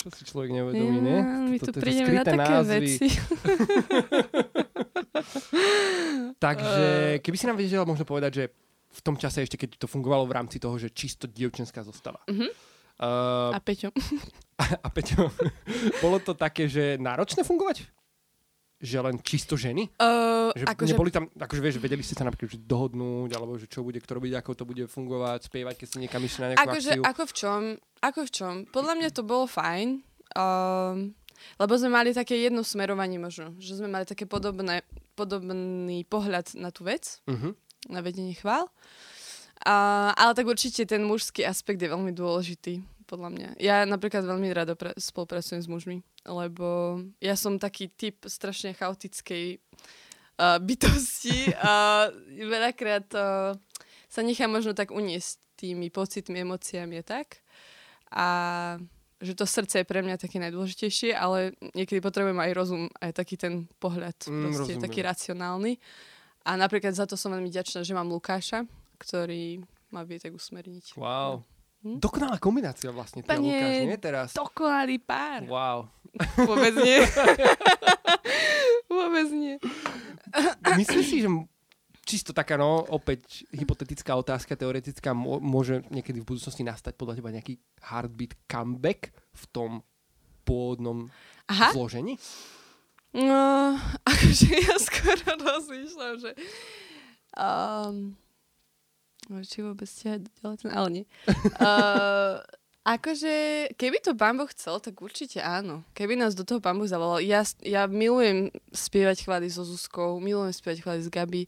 Čo 0.00 0.08
si 0.16 0.22
človek 0.32 0.50
neuvedomí, 0.56 0.96
ja, 0.96 1.04
nie? 1.04 1.18
My 1.52 1.58
tu 1.60 1.72
prídeme 1.76 2.16
na 2.16 2.24
také 2.24 2.54
názvy. 2.56 2.72
veci. 2.72 3.06
Takže, 6.44 7.18
keby 7.24 7.36
si 7.36 7.46
nám 7.46 7.58
vedela 7.58 7.86
možno 7.88 8.06
povedať, 8.06 8.32
že 8.34 8.44
v 8.90 9.00
tom 9.06 9.14
čase 9.14 9.46
ešte, 9.46 9.54
keď 9.54 9.78
to 9.78 9.86
fungovalo 9.86 10.26
v 10.26 10.34
rámci 10.34 10.58
toho, 10.58 10.74
že 10.74 10.90
čisto 10.90 11.30
dievčenská 11.30 11.86
zostava. 11.86 12.18
Uh-huh. 12.26 12.50
Uh, 13.00 13.56
a 13.56 13.60
Peťo. 13.62 13.94
A, 14.60 14.64
a 14.86 14.88
Peťo. 14.92 15.30
Bolo 16.04 16.20
to 16.20 16.36
také, 16.36 16.68
že 16.68 17.00
náročné 17.00 17.46
fungovať? 17.46 17.86
Že 18.80 18.98
len 19.04 19.16
čisto 19.24 19.56
ženy? 19.56 19.88
Uh, 19.96 20.52
že 20.56 20.64
akože... 20.68 20.92
neboli 20.92 21.08
tam, 21.12 21.28
akože 21.32 21.60
vieš, 21.62 21.76
vedeli 21.80 22.04
ste 22.04 22.16
sa 22.16 22.28
napríklad 22.28 22.56
že 22.56 22.60
dohodnúť, 22.60 23.30
alebo 23.36 23.56
že 23.56 23.70
čo 23.70 23.80
bude, 23.80 24.00
kto 24.00 24.20
robiť, 24.20 24.32
ako 24.40 24.50
to 24.52 24.64
bude 24.68 24.84
fungovať, 24.88 25.48
spievať, 25.48 25.74
keď 25.80 25.88
si 25.88 25.96
niekam 26.00 26.20
išli 26.20 26.40
na 26.44 26.48
nejakú 26.52 26.66
akože, 26.66 26.90
akciu? 26.96 27.02
Ako 27.06 27.22
v 27.24 27.32
čom? 27.32 27.62
Ako 28.00 28.20
v 28.24 28.30
čom? 28.32 28.54
Podľa 28.68 28.94
mňa 29.00 29.08
to 29.12 29.22
bolo 29.24 29.44
fajn. 29.48 29.88
Um, 30.30 31.16
lebo 31.58 31.72
sme 31.76 31.90
mali 31.92 32.10
také 32.16 32.38
jedno 32.40 32.64
smerovanie 32.64 33.20
možno, 33.20 33.54
že 33.60 33.78
sme 33.78 33.88
mali 33.88 34.04
také 34.04 34.24
podobné, 34.24 34.82
podobný 35.14 36.04
pohľad 36.08 36.56
na 36.56 36.72
tú 36.72 36.88
vec, 36.88 37.20
uh-huh. 37.28 37.52
na 37.88 38.00
vedenie 38.00 38.34
chvál. 38.36 38.68
A, 39.60 40.10
ale 40.16 40.32
tak 40.32 40.48
určite 40.48 40.88
ten 40.88 41.04
mužský 41.04 41.44
aspekt 41.44 41.84
je 41.84 41.92
veľmi 41.92 42.16
dôležitý, 42.16 42.80
podľa 43.10 43.30
mňa. 43.34 43.48
Ja 43.58 43.82
napríklad 43.82 44.22
veľmi 44.22 44.54
rada 44.54 44.78
pre, 44.78 44.94
spolupracujem 44.94 45.58
s 45.58 45.66
mužmi, 45.66 46.06
lebo 46.22 47.02
ja 47.18 47.34
som 47.34 47.58
taký 47.58 47.90
typ 47.90 48.22
strašne 48.30 48.70
chaotickej 48.78 49.58
uh, 49.58 50.62
bytosti 50.62 51.50
a 51.58 52.06
veľakrát 52.54 53.10
uh, 53.18 53.58
sa 54.06 54.20
nechá 54.22 54.46
možno 54.46 54.78
tak 54.78 54.94
uniesť 54.94 55.42
tými 55.58 55.90
pocitmi, 55.90 56.46
emóciami 56.46 57.02
a 57.02 57.04
tak. 57.04 57.42
A 58.14 58.28
že 59.20 59.36
to 59.36 59.44
srdce 59.44 59.84
je 59.84 59.86
pre 59.86 60.00
mňa 60.00 60.16
také 60.16 60.40
najdôležitejšie, 60.40 61.12
ale 61.12 61.52
niekedy 61.76 62.00
potrebujem 62.00 62.40
aj 62.40 62.52
rozum, 62.56 62.82
aj 63.04 63.12
taký 63.12 63.36
ten 63.36 63.68
pohľad, 63.76 64.16
mm, 64.24 64.56
proste, 64.56 64.80
taký 64.80 65.04
racionálny. 65.04 65.76
A 66.48 66.56
napríklad 66.56 66.96
za 66.96 67.04
to 67.04 67.20
som 67.20 67.36
veľmi 67.36 67.52
ďačná, 67.52 67.84
že 67.84 67.92
mám 67.92 68.08
Lukáša, 68.08 68.64
ktorý 68.96 69.60
ma 69.92 70.08
vie 70.08 70.16
tak 70.16 70.32
usmerniť. 70.32 70.96
Wow. 70.96 71.44
Hm? 71.84 72.00
Dokonalá 72.00 72.36
kombinácia 72.40 72.88
vlastne, 72.92 73.20
teda 73.20 73.40
Lukáš, 73.40 73.76
nie 73.84 73.98
teraz? 74.00 74.28
Dokonalý 74.32 74.96
pár. 75.00 75.44
Wow. 75.48 75.78
Vôbec 76.48 76.74
nie. 76.80 77.00
Vôbec 78.92 79.28
nie. 79.32 79.56
Myslíš 80.76 81.06
si, 81.06 81.16
že 81.24 81.28
čisto 82.10 82.34
taká, 82.34 82.58
no, 82.58 82.82
opäť 82.90 83.46
hypotetická 83.54 84.18
otázka, 84.18 84.58
teoretická, 84.58 85.14
môže 85.14 85.86
niekedy 85.94 86.18
v 86.18 86.34
budúcnosti 86.34 86.66
nastať 86.66 86.98
podľa 86.98 87.22
teba 87.22 87.30
nejaký 87.30 87.54
heartbeat 87.86 88.34
comeback 88.50 89.14
v 89.14 89.44
tom 89.54 89.70
pôvodnom 90.42 91.06
Aha. 91.46 91.70
zložení? 91.70 92.18
No, 93.14 93.78
akože 94.10 94.50
ja 94.50 94.74
skoro 94.82 95.38
rozmýšľam, 95.38 96.14
že... 96.18 96.30
Um, 97.38 98.18
či 99.46 99.62
vôbec 99.62 99.86
ste 99.86 100.26
ďalej 100.42 100.66
ten, 100.66 100.70
ale 100.74 100.88
nie. 100.90 101.04
Uh, 101.60 102.42
akože, 102.86 103.34
keby 103.76 104.02
to 104.02 104.16
Boh 104.16 104.50
chcel, 104.50 104.80
tak 104.82 104.98
určite 104.98 105.38
áno. 105.38 105.86
Keby 105.92 106.16
nás 106.18 106.34
do 106.34 106.42
toho 106.42 106.58
Boh 106.58 106.88
zavolal. 106.88 107.22
Ja, 107.22 107.44
ja 107.62 107.86
milujem 107.86 108.50
spievať 108.72 109.28
chvály 109.28 109.46
so 109.52 109.62
Zuzkou, 109.62 110.18
milujem 110.18 110.50
spievať 110.50 110.78
chvály 110.82 111.00
s 111.04 111.12
Gabi. 111.12 111.44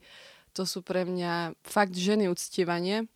To 0.59 0.69
sú 0.69 0.85
pre 0.85 1.09
mňa 1.09 1.57
fakt 1.65 1.97
ženy 1.97 2.29
uctievanie. 2.29 3.09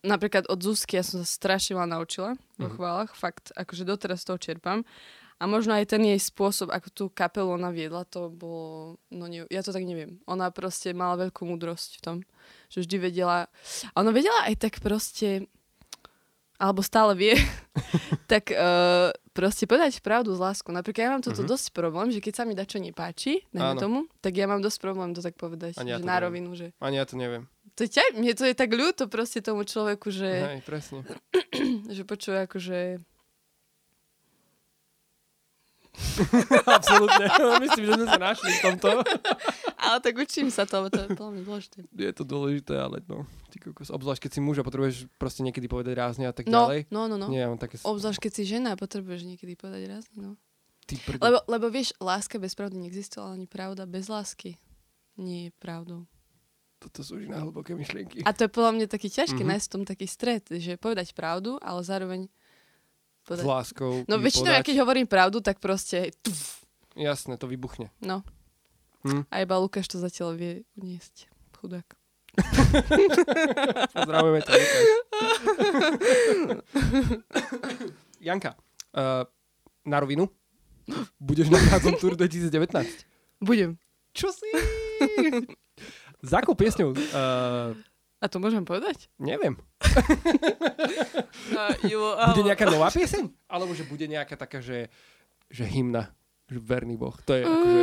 Napríklad 0.00 0.48
od 0.48 0.60
Zuzky 0.60 0.96
ja 0.96 1.04
som 1.04 1.20
sa 1.20 1.28
strašne 1.28 1.76
veľa 1.76 2.00
naučila 2.00 2.36
vo 2.56 2.68
mm. 2.68 2.74
chválach. 2.76 3.12
Fakt, 3.12 3.52
akože 3.52 3.84
doteraz 3.84 4.24
toho 4.24 4.40
čerpám. 4.40 4.84
A 5.40 5.48
možno 5.48 5.72
aj 5.72 5.96
ten 5.96 6.04
jej 6.04 6.20
spôsob, 6.20 6.68
ako 6.68 6.88
tú 6.92 7.04
kapelu 7.08 7.48
ona 7.48 7.72
viedla, 7.72 8.04
to 8.04 8.28
bolo... 8.28 9.00
No 9.08 9.24
nie, 9.24 9.48
ja 9.48 9.64
to 9.64 9.72
tak 9.72 9.88
neviem. 9.88 10.20
Ona 10.28 10.52
proste 10.52 10.92
mala 10.92 11.16
veľkú 11.16 11.48
múdrosť 11.48 11.96
v 11.96 12.04
tom, 12.04 12.16
že 12.68 12.84
vždy 12.84 12.96
vedela... 13.00 13.48
A 13.96 14.04
ona 14.04 14.12
vedela 14.12 14.36
aj 14.44 14.60
tak 14.60 14.84
proste 14.84 15.48
alebo 16.60 16.84
stále 16.84 17.16
vie, 17.16 17.34
tak 18.32 18.52
uh, 18.52 19.08
proste 19.32 19.64
povedať 19.64 20.04
pravdu 20.04 20.36
z 20.36 20.40
lásku. 20.44 20.68
Napríklad 20.68 21.02
ja 21.08 21.12
mám 21.16 21.24
toto 21.24 21.40
uh-huh. 21.40 21.56
dosť 21.56 21.72
problém, 21.72 22.12
že 22.12 22.20
keď 22.20 22.34
sa 22.36 22.44
mi 22.44 22.52
dačo 22.52 22.76
nepáči, 22.76 23.48
dajme 23.50 23.80
tomu, 23.80 23.98
tak 24.20 24.36
ja 24.36 24.44
mám 24.44 24.60
dosť 24.60 24.78
problém 24.84 25.16
to 25.16 25.24
tak 25.24 25.40
povedať, 25.40 25.80
Ani 25.80 25.96
ja 25.96 25.98
že 25.98 26.04
na 26.04 26.20
rovinu. 26.20 26.52
Že... 26.52 26.76
Ani 26.76 27.00
ja 27.00 27.08
to 27.08 27.16
neviem. 27.16 27.48
To 27.80 27.88
ťa, 27.88 28.12
mne 28.20 28.36
to 28.36 28.44
je 28.44 28.52
tak 28.52 28.68
ľúto 28.76 29.08
proste 29.08 29.40
tomu 29.40 29.64
človeku, 29.64 30.12
že... 30.12 30.60
Hej, 30.60 30.62
presne. 30.68 31.00
že 31.96 32.02
počuje 32.04 32.44
akože 32.44 33.00
Absolutne. 36.76 37.26
Myslím, 37.64 37.84
že 37.86 37.92
sme 37.98 38.06
sa 38.06 38.20
našli 38.20 38.50
v 38.50 38.60
tomto. 38.62 38.88
ale 39.84 39.96
tak 39.98 40.14
učím 40.16 40.48
sa 40.48 40.64
to, 40.64 40.86
to 40.86 40.98
je 41.06 41.08
veľmi 41.18 41.42
dôležité. 41.42 41.78
Je 41.90 42.12
to 42.14 42.24
dôležité, 42.24 42.74
ale 42.78 43.02
no. 43.06 43.26
Kokos, 43.50 43.90
obzvlášť 43.90 44.24
keď 44.24 44.30
si 44.30 44.40
muž 44.40 44.62
a 44.62 44.64
potrebuješ 44.64 45.10
proste 45.18 45.42
niekedy 45.42 45.66
povedať 45.66 45.98
rázne 45.98 46.24
a 46.30 46.32
tak 46.32 46.46
no, 46.46 46.70
ďalej. 46.70 46.86
No, 46.88 47.10
no, 47.10 47.18
no. 47.18 47.26
Nie, 47.28 47.50
také... 47.58 47.82
Obzvlášť 47.82 48.22
keď 48.22 48.32
si 48.32 48.42
žena 48.46 48.72
a 48.72 48.76
potrebuješ 48.78 49.26
niekedy 49.26 49.58
povedať 49.58 49.90
rázne, 49.90 50.16
no. 50.16 50.32
Lebo, 51.22 51.38
lebo 51.46 51.66
vieš, 51.70 51.94
láska 52.02 52.38
bez 52.42 52.58
pravdy 52.58 52.78
neexistovala, 52.78 53.38
ani 53.38 53.46
pravda 53.46 53.86
bez 53.86 54.10
lásky 54.10 54.58
nie 55.20 55.50
je 55.50 55.50
pravdou. 55.60 56.08
Toto 56.80 57.04
sú 57.04 57.20
už 57.20 57.28
na 57.28 57.44
hlboké 57.44 57.76
myšlienky. 57.76 58.24
A 58.24 58.32
to 58.32 58.48
je 58.48 58.50
podľa 58.50 58.72
mňa 58.80 58.86
taký 58.88 59.12
ťažké 59.12 59.36
mm-hmm. 59.36 59.52
nájsť 59.52 59.66
v 59.68 59.72
tom 59.76 59.84
taký 59.84 60.06
stred, 60.08 60.44
že 60.48 60.80
povedať 60.80 61.12
pravdu, 61.12 61.60
ale 61.60 61.84
zároveň 61.84 62.32
podať. 63.30 63.46
S 63.46 63.46
láskou. 63.46 63.92
No 64.10 64.18
väčšinou, 64.18 64.50
ja 64.50 64.66
keď 64.66 64.82
hovorím 64.82 65.06
pravdu, 65.06 65.38
tak 65.38 65.62
proste... 65.62 66.10
Tuf. 66.26 66.66
Jasné, 66.98 67.38
to 67.38 67.46
vybuchne. 67.46 67.94
No. 68.02 68.26
Hm? 69.06 69.30
A 69.30 69.34
iba 69.46 69.54
Lukáš 69.62 69.86
to 69.86 70.02
zatiaľ 70.02 70.34
vie 70.34 70.66
uniesť. 70.74 71.30
Chudák. 71.60 71.86
Pozdravujeme 73.96 74.40
ťa, 74.42 74.52
Lukáš. 74.56 74.86
Janka, 78.26 78.56
uh, 78.96 79.24
na 79.86 79.96
rovinu. 80.00 80.26
Budeš 81.20 81.52
na 81.52 81.60
Kazom 81.70 81.94
Tour 82.00 82.16
2019? 82.20 83.06
Budem. 83.40 83.78
Čo 84.10 84.34
si? 84.34 84.48
Za 86.20 86.42
akou 86.42 86.58
piesňou? 86.58 86.92
Uh, 86.92 87.72
a 88.20 88.28
to 88.28 88.36
môžem 88.36 88.68
povedať? 88.68 89.08
Neviem. 89.16 89.56
uh, 91.56 92.28
bude 92.36 92.44
nejaká 92.44 92.68
nová 92.68 92.92
pieseň? 93.00 93.32
Alebo 93.48 93.72
že 93.72 93.88
bude 93.88 94.04
nejaká 94.04 94.36
taká, 94.36 94.60
že, 94.60 94.92
že 95.48 95.64
hymna, 95.64 96.12
že 96.44 96.60
verný 96.60 97.00
boh. 97.00 97.16
To 97.24 97.32
je 97.32 97.42
akože... 97.48 97.80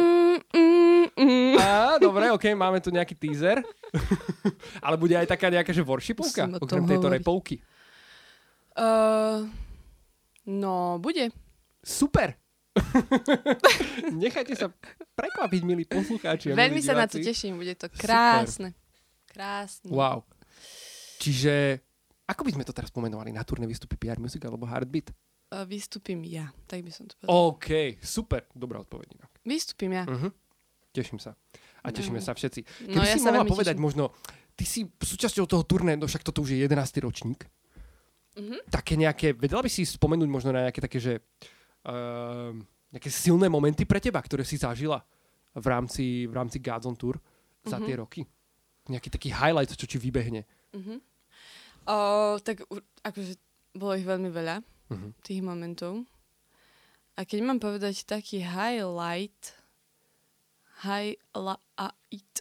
Mm, 0.54 1.08
mm, 1.18 1.54
Á, 1.58 1.98
dobre, 1.98 2.30
ok, 2.30 2.54
máme 2.54 2.78
tu 2.78 2.94
nejaký 2.94 3.18
teaser. 3.18 3.66
Ale 4.86 5.02
bude 5.02 5.18
aj 5.18 5.26
taká 5.26 5.50
nejaká, 5.50 5.74
že 5.74 5.82
worshipovka? 5.82 6.62
Okrem 6.62 6.86
tejto 6.86 7.10
repovky. 7.10 7.58
Uh, 8.78 9.50
no, 10.46 11.02
bude. 11.02 11.34
Super. 11.82 12.38
Nechajte 14.14 14.54
sa 14.54 14.70
prekvapiť, 15.18 15.62
milí 15.66 15.82
poslucháči. 15.90 16.54
Veľmi 16.54 16.78
sa 16.86 16.94
na 16.94 17.10
to 17.10 17.18
teším, 17.18 17.58
bude 17.58 17.74
to 17.74 17.90
krásne. 17.90 18.78
Super. 18.78 18.87
Krásne. 19.38 19.94
Wow. 19.94 20.26
Čiže, 21.22 21.86
ako 22.26 22.42
by 22.42 22.52
sme 22.58 22.66
to 22.66 22.74
teraz 22.74 22.90
pomenovali? 22.90 23.30
Na 23.30 23.46
turné 23.46 23.70
vystupí 23.70 23.94
PR 23.94 24.18
Music 24.18 24.42
alebo 24.42 24.66
Heartbeat? 24.66 25.14
Uh, 25.54 25.62
vystúpim 25.64 26.26
ja, 26.26 26.50
tak 26.66 26.82
by 26.82 26.90
som 26.90 27.06
to 27.06 27.14
povedal. 27.22 27.54
OK, 27.54 28.02
super, 28.02 28.50
dobrá 28.52 28.82
odpoveď. 28.82 29.16
Vystúpim 29.46 29.94
ja. 29.94 30.04
Uh-huh. 30.04 30.34
Teším 30.92 31.22
sa. 31.22 31.38
A 31.86 31.94
tešíme 31.94 32.20
no. 32.20 32.26
sa 32.26 32.34
všetci. 32.34 32.90
Keby 32.90 32.98
no, 32.98 33.06
ja 33.06 33.16
si 33.16 33.24
mohla 33.24 33.48
povedať 33.48 33.78
teším. 33.78 33.86
možno, 33.88 34.12
ty 34.58 34.68
si 34.68 34.90
súčasťou 34.90 35.48
toho 35.48 35.64
turné, 35.64 35.96
no 35.96 36.10
však 36.10 36.26
toto 36.26 36.44
už 36.44 36.58
je 36.58 36.68
11. 36.68 36.76
ročník, 37.00 37.48
uh-huh. 38.36 38.60
také 38.68 39.00
nejaké, 39.00 39.38
vedela 39.38 39.64
by 39.64 39.72
si 39.72 39.88
spomenúť 39.88 40.28
možno 40.28 40.52
na 40.52 40.68
nejaké 40.68 40.84
také, 40.84 41.00
že 41.00 41.14
uh, 41.88 42.52
nejaké 42.92 43.08
silné 43.08 43.48
momenty 43.48 43.88
pre 43.88 44.04
teba, 44.04 44.20
ktoré 44.20 44.44
si 44.44 44.60
zažila 44.60 45.00
v 45.56 45.64
rámci, 45.64 46.28
v 46.28 46.34
rámci 46.36 46.60
Gods 46.60 46.90
on 46.90 46.98
Tour 47.00 47.16
za 47.64 47.80
uh-huh. 47.80 47.86
tie 47.88 47.96
roky? 47.96 48.22
Nejaký 48.88 49.10
taký 49.12 49.30
highlight, 49.32 49.72
čo 49.76 49.88
ti 49.88 50.00
vybehne? 50.00 50.48
Uh-huh. 50.76 51.00
O, 51.88 51.96
tak 52.44 52.64
akože 53.04 53.40
bolo 53.76 53.96
ich 53.96 54.08
veľmi 54.08 54.28
veľa, 54.32 54.60
uh-huh. 54.64 55.12
tých 55.24 55.40
momentov. 55.44 56.04
A 57.18 57.26
keď 57.26 57.40
mám 57.46 57.60
povedať 57.60 58.06
taký 58.06 58.46
highlight, 58.46 59.56
highlight, 60.86 62.36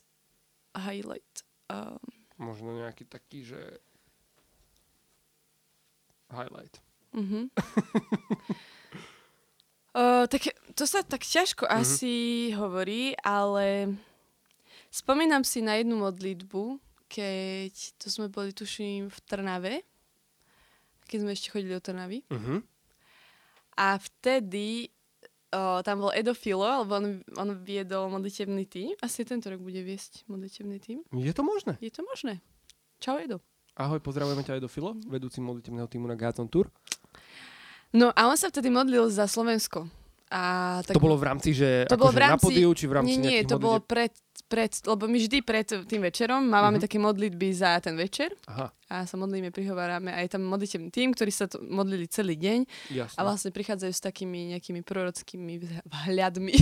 highlight, 0.76 1.34
um, 1.72 1.96
Možno 2.36 2.76
nejaký 2.76 3.08
taký, 3.08 3.48
že 3.48 3.60
highlight. 6.32 6.76
Uh-huh. 7.16 7.48
uh, 9.96 10.28
tak 10.28 10.52
to 10.76 10.84
sa 10.84 11.00
tak 11.00 11.24
ťažko 11.24 11.64
uh-huh. 11.64 11.80
asi 11.80 12.52
hovorí, 12.52 13.16
ale 13.24 13.96
spomínam 14.96 15.44
si 15.44 15.60
na 15.60 15.76
jednu 15.76 16.00
modlitbu, 16.00 16.80
keď 17.12 17.72
to 18.00 18.08
sme 18.08 18.32
boli, 18.32 18.56
tuším, 18.56 19.12
v 19.12 19.18
Trnave, 19.28 19.74
keď 21.04 21.18
sme 21.20 21.30
ešte 21.36 21.52
chodili 21.52 21.76
do 21.76 21.84
Trnavy. 21.84 22.24
Uh-huh. 22.32 22.64
A 23.76 24.00
vtedy 24.00 24.88
o, 25.52 25.84
tam 25.84 26.08
bol 26.08 26.12
Edo 26.16 26.32
Filo, 26.32 26.64
alebo 26.64 26.96
on, 26.96 27.20
on 27.36 27.48
viedol 27.60 28.08
modlitebný 28.08 28.64
tým. 28.64 28.96
Asi 29.04 29.22
tento 29.28 29.52
rok 29.52 29.60
bude 29.60 29.84
viesť 29.84 30.24
modlitebný 30.32 30.80
tým. 30.80 31.04
Je 31.12 31.32
to 31.36 31.44
možné? 31.44 31.76
Je 31.84 31.92
to 31.92 32.00
možné. 32.02 32.40
Čau 32.98 33.20
Edo. 33.20 33.44
Ahoj, 33.76 34.00
pozdravujeme 34.00 34.40
ťa 34.40 34.56
Edo 34.56 34.72
Filo, 34.72 34.96
vedúci 35.04 35.44
modlitebného 35.44 35.84
týmu 35.84 36.08
na 36.08 36.16
Gazon 36.16 36.48
Tour. 36.48 36.72
No 37.92 38.08
a 38.16 38.32
on 38.32 38.36
sa 38.40 38.48
vtedy 38.48 38.72
modlil 38.72 39.12
za 39.12 39.28
Slovensko. 39.28 39.84
A 40.32 40.80
tak 40.82 40.98
to 40.98 41.04
bolo 41.04 41.14
v 41.14 41.28
rámci, 41.28 41.54
že 41.54 41.86
to 41.86 41.94
bolo 41.94 42.10
akože 42.10 42.18
v 42.18 42.24
rámci, 42.24 42.34
na 42.34 42.46
podiu, 42.50 42.68
či 42.74 42.84
v 42.90 42.92
rámci 42.98 43.14
Nie, 43.14 43.22
nie, 43.22 43.38
to 43.46 43.60
modlitieb? 43.60 43.62
bolo 43.62 43.78
pred, 43.78 44.12
pred, 44.44 44.68
lebo 44.84 45.08
my 45.08 45.16
vždy 45.16 45.38
pred 45.40 45.64
tým 45.64 46.02
večerom 46.04 46.44
máme 46.44 46.76
uh-huh. 46.76 46.84
také 46.84 47.00
modlitby 47.00 47.48
za 47.56 47.80
ten 47.80 47.96
večer 47.96 48.36
Aha, 48.46 48.68
a 48.92 49.08
sa 49.08 49.16
modlíme, 49.16 49.48
prihovárame 49.50 50.12
a 50.12 50.20
je 50.20 50.30
tam 50.30 50.44
modlitebný 50.44 50.92
tým, 50.92 51.16
ktorí 51.16 51.32
sa 51.32 51.48
to 51.48 51.58
modlili 51.64 52.04
celý 52.06 52.36
deň 52.36 52.58
jasné. 52.92 53.16
a 53.16 53.20
vlastne 53.24 53.50
prichádzajú 53.50 53.92
s 53.92 54.02
takými 54.02 54.54
nejakými 54.54 54.84
prorockými 54.84 55.82
vhľadmi. 55.88 56.56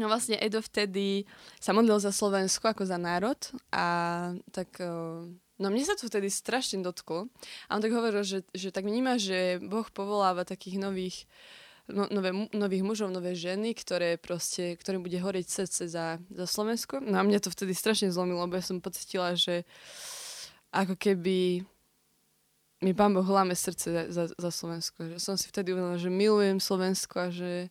no 0.00 0.06
vlastne 0.08 0.40
Edo 0.40 0.64
vtedy 0.64 1.28
sa 1.60 1.76
modlil 1.76 2.00
za 2.00 2.10
Slovensko 2.10 2.72
ako 2.72 2.88
za 2.88 2.96
národ 2.96 3.38
a 3.70 3.84
tak... 4.50 4.80
No 5.60 5.68
mne 5.68 5.84
sa 5.84 5.92
to 5.92 6.08
vtedy 6.08 6.32
strašne 6.32 6.80
dotklo. 6.80 7.28
A 7.68 7.76
on 7.76 7.84
tak 7.84 7.92
hovoril, 7.92 8.24
že, 8.24 8.48
že 8.56 8.72
tak 8.72 8.88
vníma, 8.88 9.20
že 9.20 9.60
Boh 9.60 9.84
povoláva 9.92 10.48
takých 10.48 10.80
nových, 10.80 11.28
no, 11.90 12.08
nové, 12.10 12.30
nových 12.54 12.84
mužov, 12.86 13.10
nové 13.10 13.34
ženy, 13.34 13.74
ktoré 13.74 14.16
proste, 14.16 14.74
ktorým 14.78 15.02
bude 15.02 15.18
horeť 15.18 15.46
srdce 15.46 15.82
za, 15.90 16.18
za 16.30 16.46
Slovensko. 16.46 17.02
No 17.02 17.20
a 17.20 17.26
mňa 17.26 17.42
to 17.42 17.54
vtedy 17.54 17.74
strašne 17.74 18.14
zlomilo, 18.14 18.42
lebo 18.46 18.56
ja 18.56 18.64
som 18.64 18.82
pocitila, 18.82 19.34
že 19.36 19.68
ako 20.70 20.94
keby 20.94 21.66
mi 22.80 22.92
pán 22.96 23.12
Boh 23.12 23.26
láme 23.28 23.52
srdce 23.52 23.92
za, 23.92 24.02
za, 24.08 24.24
za 24.32 24.50
Slovensko. 24.50 25.04
Že 25.04 25.18
som 25.20 25.34
si 25.36 25.52
vtedy 25.52 25.76
uvedomila, 25.76 26.00
že 26.00 26.08
milujem 26.08 26.58
Slovensko 26.58 27.28
a 27.28 27.28
že 27.28 27.68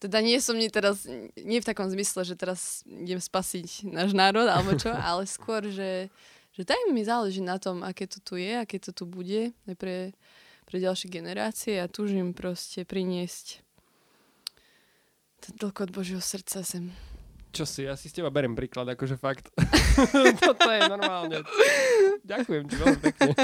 teda 0.00 0.24
nie 0.24 0.40
som 0.40 0.56
ni 0.56 0.72
teraz, 0.72 1.04
nie 1.36 1.60
v 1.60 1.68
takom 1.68 1.88
zmysle, 1.88 2.24
že 2.24 2.36
teraz 2.36 2.84
idem 2.88 3.20
spasiť 3.20 3.88
náš 3.88 4.16
národ 4.16 4.48
alebo 4.48 4.76
čo, 4.76 4.92
ale 5.08 5.28
skôr, 5.28 5.64
že, 5.68 6.08
že 6.56 6.62
tak 6.64 6.76
mi 6.92 7.04
záleží 7.04 7.44
na 7.44 7.60
tom, 7.60 7.84
aké 7.84 8.08
to 8.08 8.20
tu 8.20 8.40
je, 8.40 8.56
aké 8.56 8.80
to 8.80 8.92
tu 8.92 9.04
bude 9.04 9.52
aj 9.68 9.76
pre, 9.76 10.12
pre 10.70 10.78
ďalšie 10.78 11.10
generácie 11.10 11.82
a 11.82 11.90
túžim 11.90 12.30
proste 12.30 12.86
priniesť 12.86 13.58
ten 15.42 15.54
toľko 15.58 15.88
od 15.88 15.90
Božieho 15.90 16.22
srdca 16.22 16.62
sem. 16.62 16.94
Čo 17.50 17.66
si, 17.66 17.82
ja 17.82 17.98
si 17.98 18.06
z 18.06 18.22
teba 18.22 18.30
berem 18.30 18.54
príklad, 18.54 18.86
akože 18.94 19.18
fakt. 19.18 19.50
Toto 20.46 20.70
je 20.70 20.80
normálne. 20.86 21.42
Ďakujem 22.22 22.64
ti 22.70 22.74
veľmi 22.78 23.00
pekne. 23.02 23.34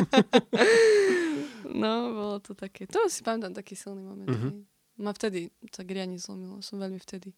No, 1.67 2.15
bolo 2.15 2.39
to 2.39 2.55
také, 2.55 2.87
to 2.87 3.11
si 3.11 3.27
pamätám 3.27 3.59
taký 3.59 3.75
silný 3.75 4.07
moment. 4.07 4.31
Uh-huh. 4.31 4.63
Ma 5.03 5.11
vtedy 5.11 5.51
tak 5.75 5.91
riadne 5.91 6.23
zlomilo, 6.23 6.63
som 6.63 6.79
veľmi 6.79 7.03
vtedy 7.03 7.35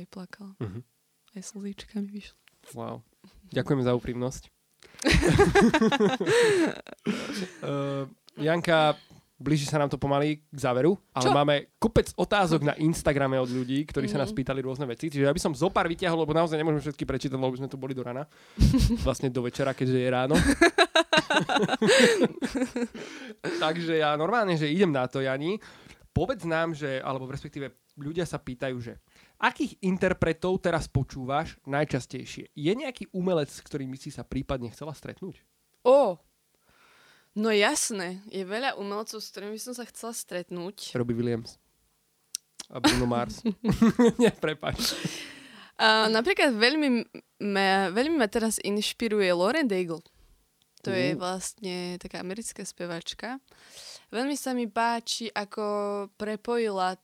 aj 0.00 0.08
plakala. 0.08 0.56
Mhm. 0.64 0.80
Aj 1.36 1.42
slzíčka 1.44 2.00
mi 2.00 2.08
vyšli. 2.08 2.40
Wow. 2.72 3.04
Ďakujem 3.52 3.84
za 3.84 3.92
úprimnosť. 3.92 4.48
uh, 7.60 8.08
Janka, 8.36 8.98
blíži 9.34 9.64
sa 9.64 9.76
nám 9.76 9.86
to 9.86 9.96
pomaly 9.96 10.42
k 10.42 10.56
záveru, 10.56 10.94
ale 11.12 11.26
Čo? 11.26 11.32
máme 11.32 11.54
kopec 11.76 12.10
otázok 12.12 12.64
na 12.64 12.74
Instagrame 12.76 13.36
od 13.36 13.46
ľudí, 13.46 13.84
ktorí 13.84 14.06
sa 14.06 14.16
Mhm. 14.16 14.22
nás 14.22 14.32
pýtali 14.32 14.60
rôzne 14.60 14.86
veci. 14.86 15.06
Čiže 15.06 15.24
ja 15.24 15.30
by 15.30 15.38
som 15.38 15.52
zo 15.52 15.68
pár 15.68 15.86
vyťahol, 15.86 16.18
lebo 16.18 16.32
naozaj 16.32 16.54
nemôžeme 16.54 16.82
všetky 16.82 17.04
prečítať, 17.04 17.34
lebo 17.34 17.50
by 17.50 17.60
sme 17.60 17.68
tu 17.68 17.76
boli 17.76 17.92
do 17.92 18.02
rana. 18.02 18.26
Vlastne 19.06 19.28
do 19.28 19.42
večera, 19.42 19.70
keďže 19.70 19.98
je 19.98 20.08
ráno. 20.08 20.34
Takže 23.60 23.94
ja 23.96 24.14
normálne, 24.14 24.54
že 24.54 24.70
idem 24.70 24.90
na 24.90 25.06
to, 25.06 25.20
Jani. 25.20 25.58
Povedz 26.10 26.46
nám, 26.46 26.78
že, 26.78 27.02
alebo 27.02 27.26
respektíve 27.26 27.74
ľudia 27.96 28.22
sa 28.22 28.38
pýtajú, 28.38 28.78
že 28.78 29.02
akých 29.34 29.82
interpretov 29.82 30.62
teraz 30.62 30.86
počúvaš 30.86 31.58
najčastejšie? 31.66 32.54
Je 32.54 32.70
nejaký 32.72 33.10
umelec, 33.10 33.50
s 33.50 33.58
ktorým 33.58 33.90
si 33.98 34.14
sa 34.14 34.22
prípadne 34.22 34.70
chcela 34.70 34.94
stretnúť? 34.94 35.42
Ó, 35.82 36.14
no 37.34 37.50
jasné, 37.50 38.22
je 38.28 38.42
veľa 38.42 38.74
umelcov, 38.74 39.18
s 39.18 39.30
ktorými 39.30 39.58
som 39.58 39.72
sa 39.72 39.84
chcela 39.84 40.10
stretnúť. 40.10 40.94
Robbie 40.94 41.14
Williams. 41.14 41.58
A 42.68 42.80
Bruno 42.80 43.04
Mars. 43.04 43.44
Nie, 44.22 44.32
prepáč. 44.32 44.96
A 45.76 46.06
napríklad 46.06 46.54
veľmi 46.54 47.04
ma, 47.44 47.90
veľmi 47.90 48.16
ma 48.16 48.26
teraz 48.26 48.56
inšpiruje 48.58 49.28
Lauren 49.30 49.66
Daigle. 49.66 50.00
To 50.82 50.90
je 50.92 51.12
Uh. 51.12 51.18
vlastne 51.18 51.96
taká 51.96 52.20
americká 52.20 52.60
spevačka. 52.62 53.40
Veľmi 54.08 54.36
sa 54.36 54.52
mi 54.52 54.68
páči, 54.68 55.28
ako 55.28 55.64
prepojila 56.14 56.94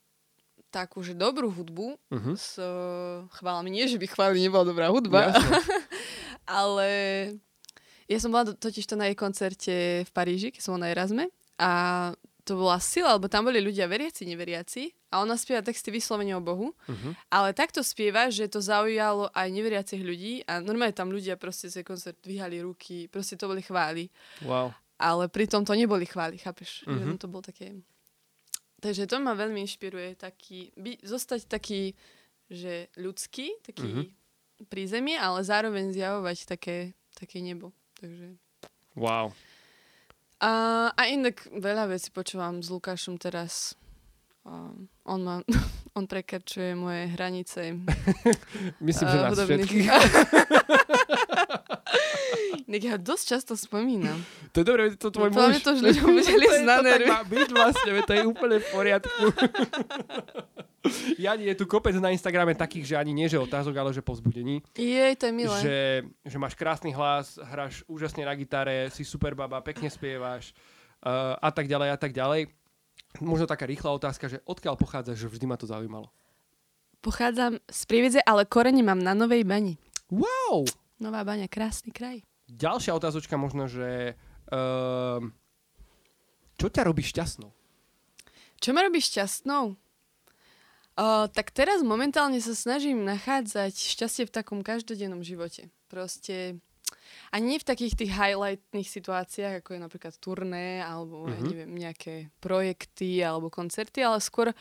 takú, 0.71 1.03
že 1.03 1.19
dobrú 1.19 1.51
hudbu 1.51 1.99
Uh-huh. 2.09 2.37
s 2.39 2.55
uh, 2.57 3.27
chválami. 3.35 3.75
Nie, 3.75 3.91
že 3.91 3.99
by 3.99 4.07
chváli 4.07 4.39
nebola 4.39 4.63
dobrá 4.63 4.87
hudba, 4.89 5.35
ale 6.47 6.89
ja 8.11 8.19
som 8.19 8.29
bola 8.29 8.51
totiž 8.51 8.85
to 8.85 8.99
na 8.99 9.07
jej 9.07 9.15
koncerte 9.15 9.75
v 10.03 10.11
Paríži, 10.11 10.51
keď 10.51 10.61
som 10.61 10.75
bola 10.75 10.85
na 10.85 10.93
Erasme 10.93 11.31
a 11.57 11.71
to 12.43 12.59
bola 12.59 12.83
sila, 12.83 13.15
lebo 13.15 13.31
tam 13.31 13.47
boli 13.47 13.63
ľudia 13.63 13.87
veriaci, 13.87 14.27
neveriaci 14.27 14.91
a 15.13 15.23
ona 15.23 15.39
spieva 15.39 15.63
texty 15.63 15.95
vyslovene 15.95 16.35
o 16.35 16.43
Bohu, 16.43 16.75
Uh-huh. 16.89 17.13
ale 17.31 17.55
takto 17.55 17.85
spieva, 17.85 18.27
že 18.27 18.51
to 18.51 18.59
zaujalo 18.59 19.31
aj 19.31 19.47
neveriacich 19.47 20.03
ľudí 20.03 20.43
a 20.45 20.59
normálne 20.59 20.91
tam 20.91 21.13
ľudia 21.13 21.39
proste 21.39 21.71
z 21.71 21.87
koncert 21.87 22.19
dvíhali 22.19 22.59
ruky, 22.59 23.07
proste 23.07 23.39
to 23.39 23.47
boli 23.47 23.63
chvály, 23.63 24.11
Wow. 24.43 24.75
ale 24.99 25.31
pritom 25.31 25.63
to 25.63 25.77
neboli 25.79 26.09
chvály, 26.09 26.41
chápeš? 26.41 26.83
Mhm. 26.85 26.91
Mm-hmm. 26.91 27.19
To 27.23 27.27
bol 27.31 27.43
také... 27.45 27.79
Takže 28.81 29.05
to 29.07 29.21
ma 29.21 29.37
veľmi 29.37 29.61
inšpiruje 29.61 30.17
taký, 30.17 30.73
by, 30.75 31.05
zostať 31.05 31.45
taký, 31.47 31.93
že 32.49 32.89
ľudský, 32.97 33.53
taký 33.63 33.85
Mhm. 33.87 33.95
mm-hmm. 33.95 34.67
pri 34.67 34.83
zemi, 34.89 35.15
ale 35.15 35.45
zároveň 35.45 35.93
zjavovať 35.93 36.49
také, 36.49 36.77
také 37.15 37.39
nebo. 37.45 37.71
Takže... 38.01 38.27
Wow. 38.97 39.37
A, 40.41 40.51
a 40.97 41.03
inak 41.05 41.45
veľa 41.53 41.93
vecí 41.93 42.09
počúvam 42.09 42.65
s 42.65 42.73
Lukášom 42.73 43.21
teraz. 43.21 43.77
Um, 44.41 44.89
on, 45.05 45.21
ma, 45.21 45.37
on 45.99 46.09
prekračuje 46.09 46.73
moje 46.73 47.13
hranice. 47.13 47.77
Myslím, 48.81 49.07
že 49.13 49.19
eh, 49.21 49.23
nás 49.23 49.37
všetkých. 49.37 49.89
Inak 52.69 52.83
ja 52.83 52.91
ho 52.97 53.01
dosť 53.01 53.25
často 53.37 53.53
spomínam. 53.59 54.19
To 54.55 54.63
je 54.63 54.67
dobré, 54.67 54.83
to 54.95 55.11
tvoj 55.11 55.31
Podľa 55.31 55.49
muž. 55.51 55.63
to 55.63 55.71
už 55.75 55.81
ľuďom 55.83 56.09
liesť 56.17 56.63
na 56.67 56.77
to 56.79 56.85
tak 56.87 57.03
má 57.07 57.21
byť 57.27 57.49
vlastne, 57.51 57.91
to 58.03 58.13
je 58.15 58.23
úplne 58.27 58.57
v 58.59 58.67
poriadku. 58.71 59.25
Jani, 61.25 61.45
je 61.53 61.55
tu 61.61 61.65
kopec 61.69 61.93
na 62.01 62.09
Instagrame 62.09 62.57
takých, 62.57 62.95
že 62.95 62.95
ani 62.97 63.13
nie, 63.13 63.29
že 63.29 63.37
otázok, 63.37 63.77
ale 63.77 63.91
že 63.93 64.01
povzbudení. 64.01 64.65
Jej, 64.73 65.13
to 65.21 65.29
je 65.29 65.35
milé. 65.35 65.59
Že, 65.61 65.79
že 66.25 66.37
máš 66.41 66.57
krásny 66.57 66.91
hlas, 66.97 67.37
hráš 67.37 67.85
úžasne 67.85 68.25
na 68.25 68.33
gitare, 68.33 68.89
si 68.89 69.05
super 69.05 69.37
baba, 69.37 69.61
pekne 69.61 69.93
spievaš 69.93 70.57
uh, 71.05 71.37
a 71.37 71.51
tak 71.53 71.69
ďalej 71.69 71.89
a 71.93 71.99
tak 72.01 72.17
ďalej. 72.17 72.49
Možno 73.21 73.45
taká 73.45 73.69
rýchla 73.69 73.93
otázka, 73.93 74.31
že 74.31 74.41
odkiaľ 74.47 74.79
pochádzaš, 74.81 75.27
že 75.27 75.29
vždy 75.29 75.45
ma 75.51 75.61
to 75.61 75.69
zaujímalo. 75.69 76.09
Pochádzam 77.01 77.61
z 77.65 77.81
Prievidze, 77.89 78.21
ale 78.25 78.45
korene 78.45 78.85
mám 78.85 79.01
na 79.01 79.17
Novej 79.17 79.45
bani. 79.45 79.77
Wow! 80.13 80.69
Nová 81.01 81.25
baňa, 81.25 81.49
krásny 81.49 81.97
kraj. 81.97 82.21
Ďalšia 82.53 82.93
otázočka 82.93 83.41
možno, 83.41 83.65
že 83.65 84.21
uh, 84.53 85.25
čo 86.61 86.67
ťa 86.69 86.85
robí 86.85 87.01
šťastnou? 87.01 87.49
Čo 88.61 88.71
ma 88.77 88.85
robí 88.85 89.01
šťastnou? 89.01 89.81
Uh, 91.01 91.25
tak 91.33 91.57
teraz 91.57 91.81
momentálne 91.81 92.37
sa 92.45 92.53
snažím 92.53 93.09
nachádzať 93.09 93.73
šťastie 93.73 94.29
v 94.29 94.35
takom 94.37 94.61
každodennom 94.61 95.25
živote. 95.25 95.73
Proste 95.89 96.61
a 97.33 97.41
nie 97.41 97.57
v 97.57 97.65
takých 97.65 97.97
tých 97.97 98.13
highlightných 98.13 98.85
situáciách, 98.85 99.65
ako 99.65 99.71
je 99.73 99.81
napríklad 99.81 100.15
turné, 100.21 100.85
alebo 100.85 101.25
mm-hmm. 101.25 101.41
Mhm. 101.41 101.49
neviem, 101.49 101.73
nejaké 101.73 102.15
projekty 102.45 103.25
alebo 103.25 103.49
koncerty, 103.49 104.05
ale 104.05 104.21
skôr 104.21 104.53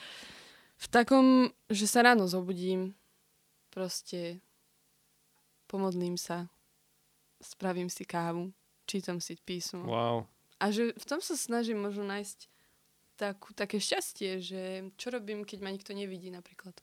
v 0.79 0.87
takom, 0.87 1.51
že 1.67 1.83
sa 1.83 1.99
ráno 2.05 2.31
zobudím, 2.31 2.95
proste 3.73 4.39
pomodlím 5.69 6.17
sa, 6.17 6.49
spravím 7.37 7.93
si 7.93 8.01
kávu, 8.03 8.49
čítam 8.89 9.21
si 9.21 9.37
písmo. 9.37 9.85
Wow. 9.85 10.25
A 10.57 10.73
že 10.73 10.91
v 10.97 11.05
tom 11.05 11.21
sa 11.21 11.37
snažím 11.37 11.77
možno 11.77 12.03
nájsť 12.09 12.49
takú, 13.15 13.53
také 13.53 13.77
šťastie, 13.77 14.41
že 14.41 14.61
čo 14.97 15.13
robím, 15.13 15.45
keď 15.45 15.61
ma 15.61 15.69
nikto 15.69 15.93
nevidí 15.93 16.33
napríklad. 16.33 16.73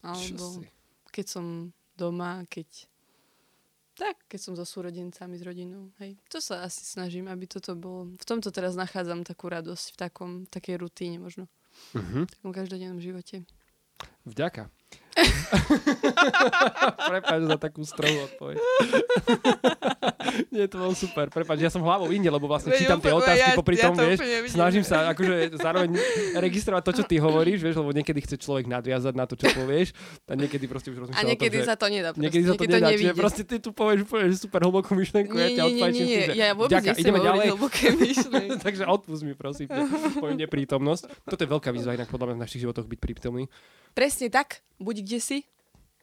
Alebo 0.00 0.64
keď 1.12 1.26
som 1.28 1.70
doma, 1.94 2.42
keď 2.48 2.88
tak, 3.94 4.18
keď 4.26 4.40
som 4.42 4.52
so 4.58 4.66
súrodencami, 4.66 5.38
s 5.38 5.46
rodinou. 5.46 5.94
Hej. 6.02 6.18
To 6.34 6.42
sa 6.42 6.66
asi 6.66 6.82
snažím, 6.82 7.30
aby 7.30 7.46
toto 7.46 7.78
bolo... 7.78 8.10
V 8.18 8.26
tomto 8.26 8.50
teraz 8.50 8.74
nachádzam 8.74 9.22
takú 9.22 9.46
radosť, 9.46 9.94
v 9.94 9.96
takom, 9.96 10.30
takej 10.50 10.82
rutíne 10.82 11.22
možno. 11.22 11.46
Mhm. 11.94 12.26
V 12.26 12.30
takom 12.34 12.50
každodennom 12.50 12.98
živote. 12.98 13.46
Vďaka. 14.26 14.66
Prepač 17.10 17.40
za 17.46 17.56
takú 17.58 17.82
strovú 17.86 18.18
odpoveď. 18.26 18.56
Nie, 20.54 20.66
to 20.66 20.82
bolo 20.82 20.94
super. 20.96 21.30
Prepač, 21.30 21.62
ja 21.62 21.70
som 21.70 21.82
hlavou 21.86 22.10
inde, 22.10 22.26
lebo 22.26 22.50
vlastne 22.50 22.74
Veď 22.74 22.78
čítam 22.82 22.98
tie 22.98 23.14
otázky 23.14 23.50
ja- 23.54 23.58
popri 23.58 23.76
ja 23.78 23.90
tom, 23.90 23.94
to 23.94 24.02
vieš. 24.02 24.18
Snažím 24.50 24.82
sa 24.82 25.14
akože 25.14 25.54
zároveň 25.58 25.94
registrovať 26.38 26.82
to, 26.82 26.92
čo 27.02 27.04
ty 27.06 27.16
hovoríš, 27.22 27.62
vieš, 27.62 27.78
lebo 27.78 27.94
niekedy 27.94 28.18
chce 28.26 28.36
človek 28.40 28.66
nadviazať 28.66 29.14
na 29.14 29.24
to, 29.30 29.38
čo 29.38 29.46
povieš. 29.54 29.94
A 30.26 30.34
niekedy 30.34 30.64
proste 30.66 30.90
už 30.90 31.06
rozmýšľa 31.06 31.20
A 31.20 31.22
tom, 31.22 31.30
niekedy 31.30 31.56
že... 31.62 31.64
sa 31.66 31.74
to 31.78 31.86
nedá. 31.86 32.08
Proste. 32.10 32.22
Niekedy 32.26 32.44
sa 32.44 32.54
to 32.54 32.64
nedá, 32.64 32.88
čiže 32.90 32.90
nevidie. 32.90 33.14
proste 33.14 33.42
ty 33.46 33.56
tu 33.62 33.70
povieš 33.70 33.98
úplne 34.08 34.24
že 34.34 34.36
super 34.42 34.60
hlbokú 34.66 34.90
myšlenku, 34.98 35.34
ja 35.38 35.48
nie, 35.50 35.56
ťa 35.56 35.64
nie, 35.64 35.82
nie, 35.92 36.04
nie, 36.04 36.22
ja 36.34 36.54
vôbec 36.56 36.82
ideme 36.82 37.20
ďalej. 37.22 37.46
hlboké. 37.54 37.86
Takže 38.66 38.82
odpust 38.90 39.22
mi, 39.22 39.38
prosím, 39.38 39.70
moju 40.18 40.34
neprítomnosť. 40.34 41.02
Toto 41.28 41.40
je 41.44 41.48
veľká 41.48 41.70
výzva 41.70 41.94
inak 41.94 42.10
podľa 42.10 42.32
mňa 42.32 42.36
v 42.38 42.42
našich 42.42 42.60
životoch 42.64 42.86
byť 42.88 42.98
prítomný. 42.98 43.46
Presne 43.94 44.26
tak, 44.28 44.60
buď 44.82 44.96
kde 45.06 45.18
si, 45.22 45.38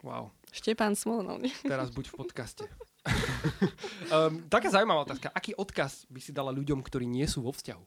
Wow. 0.02 0.34
Štepán 0.50 0.98
Smolnov. 0.98 1.46
Teraz 1.64 1.94
buď 1.94 2.10
v 2.10 2.16
podcaste. 2.18 2.66
um, 4.10 4.42
taká 4.54 4.74
zaujímavá 4.74 5.06
otázka. 5.06 5.30
Aký 5.32 5.54
odkaz 5.54 6.10
by 6.10 6.20
si 6.20 6.34
dala 6.34 6.50
ľuďom, 6.50 6.82
ktorí 6.82 7.06
nie 7.06 7.26
sú 7.30 7.46
vo 7.46 7.54
vzťahu? 7.54 7.84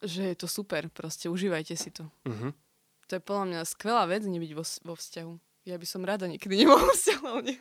Že 0.00 0.22
je 0.32 0.36
to 0.36 0.48
super, 0.48 0.88
proste 0.88 1.28
užívajte 1.28 1.76
si 1.76 1.92
to. 1.92 2.08
Uh-huh. 2.24 2.52
To 3.08 3.12
je 3.16 3.20
podľa 3.20 3.44
mňa 3.52 3.60
skvelá 3.68 4.04
vec 4.08 4.24
nebyť 4.24 4.52
vo, 4.56 4.64
vo 4.64 4.94
vzťahu. 4.96 5.32
Ja 5.68 5.76
by 5.76 5.86
som 5.88 6.08
rada 6.08 6.24
niekedy 6.24 6.56
nebola 6.64 6.88
vzťahu, 6.88 7.24
ale 7.24 7.40
nie. 7.44 7.58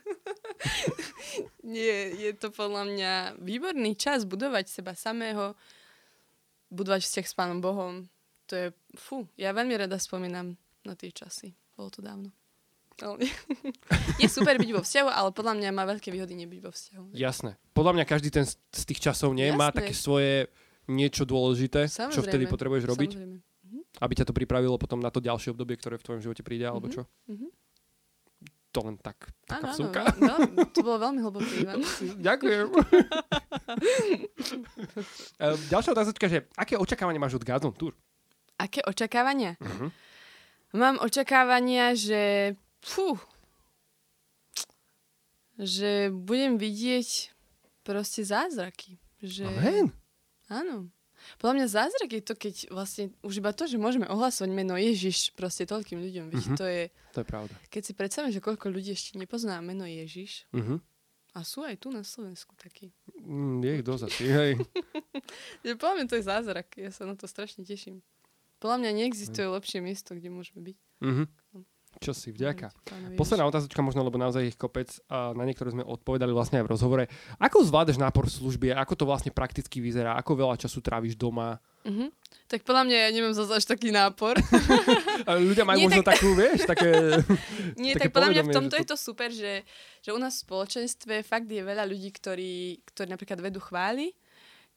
nie, 1.79 1.97
je 2.15 2.31
to 2.35 2.47
podľa 2.51 2.83
mňa 2.87 3.13
výborný 3.43 3.95
čas 3.99 4.23
budovať 4.23 4.71
seba 4.71 4.95
samého, 4.95 5.55
budovať 6.71 7.03
vzťah 7.03 7.25
s 7.27 7.35
Pánom 7.35 7.59
Bohom. 7.59 8.07
To 8.47 8.53
je, 8.55 8.67
fú, 8.95 9.27
ja 9.35 9.51
veľmi 9.51 9.75
rada 9.75 9.99
spomínam 9.99 10.55
na 10.89 10.95
tie 10.95 11.09
časy. 11.09 11.53
Bolo 11.71 11.89
to 11.89 12.01
dávno. 12.01 12.33
Je 14.19 14.27
super 14.27 14.55
byť 14.55 14.71
vo 14.71 14.81
vzťahu, 14.81 15.07
ale 15.07 15.29
podľa 15.29 15.53
mňa 15.55 15.69
má 15.71 15.87
veľké 15.87 16.09
výhody 16.09 16.35
nebyť 16.35 16.59
vo 16.59 16.67
vzťahu. 16.69 17.05
Jasné. 17.13 17.55
Podľa 17.71 17.95
mňa 17.95 18.05
každý 18.05 18.27
ten 18.27 18.43
z 18.43 18.83
tých 18.83 18.99
časov 19.01 19.31
nie 19.31 19.47
má 19.49 19.69
Jasné. 19.69 19.77
také 19.79 19.93
svoje 19.93 20.33
niečo 20.85 21.23
dôležité, 21.23 21.85
čo 21.85 21.95
Samozrejme. 22.01 22.27
vtedy 22.27 22.43
potrebuješ 22.45 22.83
robiť, 22.85 23.11
Samozrejme. 23.13 23.37
aby 24.01 24.13
ťa 24.15 24.25
to 24.25 24.33
pripravilo 24.33 24.75
potom 24.75 24.97
na 24.97 25.07
to 25.07 25.21
ďalšie 25.21 25.53
obdobie, 25.53 25.75
ktoré 25.75 25.95
v 25.95 26.03
tvojom 26.03 26.21
živote 26.21 26.41
príde, 26.41 26.65
alebo 26.65 26.89
Mhm, 26.89 26.93
čo? 26.93 27.01
mhm. 27.29 27.47
To 28.69 28.79
len 28.83 28.97
tak, 28.97 29.17
Áno, 29.25 29.47
taká 29.47 29.65
áno, 29.65 29.73
vsúka. 29.73 30.01
veľmi, 30.13 30.61
to 30.69 30.79
bolo 30.83 30.97
veľmi 30.99 31.19
hlboké, 31.21 31.53
Ivan. 31.57 31.79
Ďakujem. 32.27 32.67
Ehm, 35.39 35.57
Ďalšia 35.67 35.91
otázočka, 35.91 36.25
že 36.25 36.45
aké 36.53 36.75
očakávanie 36.75 37.17
máš 37.17 37.33
od 37.33 37.43
Gazon 37.43 37.71
Tour? 37.71 37.95
Aké 38.55 38.83
očakávania? 38.83 39.55
Mhm. 39.57 39.87
Mám 40.71 40.99
očakávania, 40.99 41.93
že... 41.93 42.53
Fú, 42.79 43.19
že 45.55 46.07
budem 46.09 46.55
vidieť 46.55 47.33
proste 47.81 48.21
zázraky. 48.21 48.95
Že, 49.19 49.43
Amen. 49.45 49.85
Áno. 50.47 50.87
Podľa 51.35 51.53
mňa 51.53 51.67
zázrak 51.67 52.09
je 52.09 52.23
to, 52.23 52.33
keď 52.33 52.55
vlastne 52.69 53.03
už 53.19 53.43
iba 53.43 53.51
to, 53.51 53.67
že 53.67 53.75
môžeme 53.75 54.07
ohlasovať 54.07 54.49
meno 54.49 54.73
Ježiš 54.73 55.35
proste 55.35 55.67
toľkým 55.67 55.99
ľuďom. 55.99 56.25
Vieš, 56.29 56.45
Mhm. 56.45 56.55
to 56.55 56.65
je, 56.65 56.83
To 57.11 57.19
je 57.19 57.27
pravda. 57.27 57.53
keď 57.67 57.81
si 57.83 57.93
predstavím, 57.93 58.31
že 58.31 58.39
koľko 58.39 58.65
ľudí 58.69 58.89
ešte 58.89 59.17
nepozná 59.17 59.59
meno 59.59 59.83
Ježiš 59.83 60.47
Uh-huh. 60.49 60.79
a 61.29 61.43
sú 61.43 61.61
aj 61.61 61.75
tu 61.77 61.91
na 61.91 62.01
Slovensku 62.01 62.55
takí. 62.55 62.95
Mm, 63.19 63.59
je 63.59 63.71
ich 63.73 63.83
dosť 63.83 64.15
hej. 64.23 64.51
Podľa 65.75 65.93
mňa 65.93 66.05
to 66.07 66.15
je 66.15 66.23
zázrak. 66.23 66.67
Ja 66.77 66.89
sa 66.89 67.03
na 67.03 67.13
to 67.13 67.27
strašne 67.27 67.61
teším. 67.61 67.99
Podľa 68.59 68.77
mňa 68.83 68.91
neexistuje 69.03 69.47
lepšie 69.47 69.79
miesto, 69.79 70.15
kde 70.15 70.29
môžeme 70.31 70.59
byť. 70.67 70.77
Uh-huh. 70.99 71.25
Čo 71.97 72.13
si, 72.13 72.29
vďaka. 72.29 72.69
Posledná 73.17 73.49
otázočka 73.49 73.81
možno, 73.81 74.05
lebo 74.05 74.21
naozaj 74.21 74.53
ich 74.53 74.57
kopec 74.61 74.87
a 75.09 75.33
na 75.33 75.41
niektoré 75.41 75.73
sme 75.73 75.81
odpovedali 75.81 76.29
vlastne 76.29 76.61
aj 76.61 76.69
v 76.69 76.71
rozhovore. 76.71 77.03
Ako 77.41 77.65
zvládaš 77.65 77.97
nápor 77.97 78.29
služby? 78.29 78.71
Ako 78.77 78.93
to 78.93 79.09
vlastne 79.09 79.33
prakticky 79.33 79.81
vyzerá? 79.81 80.13
Ako 80.21 80.37
veľa 80.37 80.55
času 80.55 80.85
tráviš 80.85 81.17
doma? 81.17 81.57
Mhm. 81.83 82.13
Tak 82.45 82.61
podľa 82.61 82.83
mňa 82.85 82.97
ja 83.03 83.09
nemám 83.09 83.33
zase 83.33 83.51
až 83.57 83.65
taký 83.65 83.89
nápor. 83.89 84.37
Ľudia 85.49 85.65
majú 85.65 85.77
Nie, 85.81 85.85
možno 85.89 86.03
tak- 86.05 86.21
takú, 86.21 86.29
vieš, 86.37 86.59
také... 86.69 86.89
Nie, 87.81 87.97
Také 87.97 88.07
tak 88.07 88.13
podľa 88.13 88.29
mňa 88.37 88.43
v 88.45 88.53
tomto 88.53 88.75
že 88.77 88.81
je 88.85 88.87
to 88.87 88.97
super, 88.97 89.29
že, 89.33 89.53
že 90.05 90.09
u 90.13 90.19
nás 90.21 90.37
v 90.39 90.43
spoločenstve 90.45 91.25
fakt 91.25 91.49
je 91.49 91.63
veľa 91.65 91.89
ľudí, 91.89 92.13
ktorí, 92.13 92.85
ktorí 92.85 93.07
napríklad 93.09 93.41
vedú 93.41 93.57
chvály. 93.57 94.13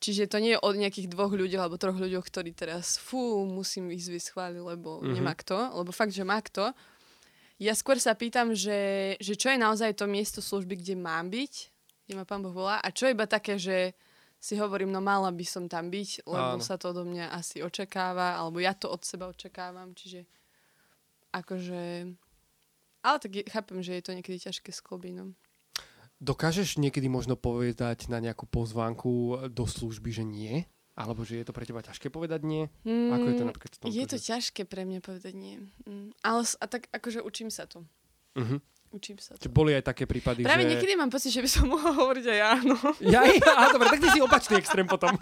Čiže 0.03 0.27
to 0.27 0.43
nie 0.43 0.59
je 0.59 0.61
od 0.61 0.75
nejakých 0.75 1.07
dvoch 1.07 1.31
ľudí 1.31 1.55
alebo 1.55 1.79
troch 1.79 1.95
ľudí, 1.95 2.19
ktorí 2.19 2.51
teraz 2.51 2.99
fú, 2.99 3.47
musím 3.47 3.95
ísť 3.95 4.09
vysť 4.11 4.29
chvály, 4.35 4.59
lebo 4.59 4.99
Mhm. 4.99 5.15
nemá 5.15 5.33
kto. 5.33 5.79
Lebo 5.79 5.95
fakt, 5.95 6.11
že 6.11 6.27
má 6.27 6.43
kto. 6.43 6.75
Ja 7.63 7.79
skôr 7.79 8.03
sa 8.03 8.19
pýtam, 8.19 8.51
že, 8.59 9.15
že 9.23 9.39
čo 9.39 9.55
je 9.55 9.63
naozaj 9.63 9.95
to 9.95 10.11
miesto 10.11 10.43
služby, 10.43 10.83
kde 10.83 10.99
mám 10.99 11.31
byť, 11.31 11.53
kde 12.11 12.15
ma 12.19 12.27
pán 12.27 12.43
Boh 12.43 12.51
volá, 12.51 12.83
a 12.83 12.91
čo 12.91 13.07
je 13.07 13.15
iba 13.15 13.31
také, 13.31 13.55
že 13.55 13.95
si 14.43 14.59
hovorím, 14.59 14.91
no 14.91 14.99
mala 14.99 15.31
by 15.31 15.47
som 15.47 15.71
tam 15.71 15.87
byť, 15.87 16.27
lebo 16.27 16.59
Áno. 16.59 16.65
sa 16.67 16.75
to 16.75 16.91
odo 16.91 17.07
mňa 17.07 17.31
asi 17.31 17.63
očakáva, 17.63 18.35
alebo 18.35 18.59
ja 18.59 18.75
to 18.75 18.91
od 18.91 19.07
seba 19.07 19.31
očakávam, 19.31 19.95
čiže 19.95 20.27
akože... 21.31 22.11
Ale 23.03 23.17
tak 23.19 23.31
chápem, 23.47 23.79
že 23.83 23.95
je 23.95 24.03
to 24.03 24.15
niekedy 24.15 24.39
ťažké 24.39 24.71
s 24.71 24.83
klobínom. 24.83 25.35
Dokážeš 26.23 26.79
niekedy 26.79 27.11
možno 27.11 27.35
povedať 27.35 28.07
na 28.07 28.23
nejakú 28.23 28.47
pozvánku 28.47 29.11
do 29.51 29.65
služby, 29.67 30.11
že 30.13 30.23
nie? 30.23 30.71
Alebo 30.93 31.25
že 31.25 31.41
je 31.41 31.45
to 31.45 31.51
pre 31.51 31.65
teba 31.65 31.81
ťažké 31.81 32.09
povedať 32.09 32.45
nie? 32.45 32.71
Ako 32.87 33.27
je 33.27 33.35
to 33.35 33.45
napríklad 33.45 33.73
v? 33.73 33.79
Mm, 33.83 33.91
Je 33.91 34.07
to 34.07 34.17
že- 34.17 34.27
ťažké 34.31 34.63
pre 34.63 34.85
mňa 34.85 35.01
povedať 35.01 35.35
nie. 35.35 35.59
Mm, 35.83 36.15
ale 36.21 36.41
a 36.47 36.65
tak 36.65 36.87
akože 36.89 37.19
učím 37.21 37.49
sa 37.49 37.67
to. 37.67 37.83
Mhm. 38.39 38.63
Učím 38.93 39.17
sa 39.17 39.33
to. 39.35 39.49
boli 39.49 39.73
aj 39.73 39.89
také 39.89 40.05
prípady, 40.05 40.45
Práve 40.45 40.63
že... 40.63 40.77
niekedy 40.77 40.93
mám 40.95 41.09
pocit, 41.09 41.33
že 41.33 41.41
by 41.41 41.49
som 41.49 41.65
mohla 41.73 41.91
hovoriť 41.91 42.27
aj 42.29 42.41
áno. 42.55 42.77
Ja, 43.01 43.25
ja, 43.25 43.73
dobre, 43.73 43.89
tak 43.89 43.99
ty 43.99 44.13
si 44.13 44.21
opačný 44.21 44.55
extrém 44.55 44.85
potom. 44.85 45.17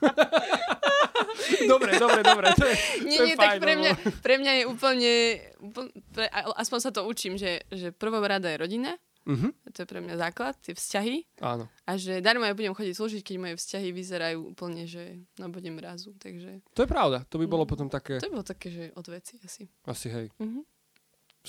dobre, 1.71 1.95
dobre, 1.97 2.21
dobre. 2.21 2.47
To 2.53 2.65
je, 2.67 2.75
Nie, 3.05 3.17
to 3.17 3.23
je 3.23 3.27
nie, 3.27 3.37
fajn, 3.37 3.47
tak 3.49 3.57
pre 3.57 3.73
lebo- 3.73 3.81
mňa, 3.81 3.93
pre 4.19 4.35
mňa 4.37 4.53
je 4.53 4.65
úplne, 4.67 5.13
úplne 5.61 5.91
pre, 6.11 6.27
aspoň 6.57 6.79
sa 6.81 6.91
to 6.91 7.07
učím, 7.07 7.35
že, 7.37 7.63
že 7.71 7.91
prvou 7.93 8.21
rada 8.21 8.49
je 8.49 8.59
rodina, 8.59 8.99
Mhm, 9.31 9.49
to 9.71 9.79
je 9.79 9.87
pre 9.87 10.01
mňa 10.01 10.17
základ, 10.19 10.59
tie 10.59 10.73
vzťahy 10.73 11.17
áno. 11.41 11.71
a 11.83 11.91
že 11.95 12.19
darmo 12.19 12.43
ja 12.43 12.53
budem 12.53 12.73
chodiť 12.73 12.93
slúžiť, 12.93 13.23
keď 13.23 13.37
moje 13.39 13.55
vzťahy 13.57 13.89
vyzerajú 13.91 14.39
úplne, 14.49 14.85
že 14.85 15.03
na 15.37 15.47
bode 15.47 15.69
mrazu, 15.69 16.11
takže 16.17 16.67
To 16.73 16.83
je 16.83 16.89
pravda. 16.89 17.23
To 17.25 17.37
by 17.37 17.47
bolo 17.47 17.63
Mm. 17.63 17.71
potom 17.71 17.87
také... 17.87 18.19
to 18.19 18.27
by 18.27 18.35
bolo 18.35 18.45
také, 18.45 18.69
že 18.69 18.85
od 18.93 19.07
veci 19.07 19.39
asi. 19.41 19.71
Asi 19.85 20.09
hej. 20.09 20.27
Mhm. 20.37 20.67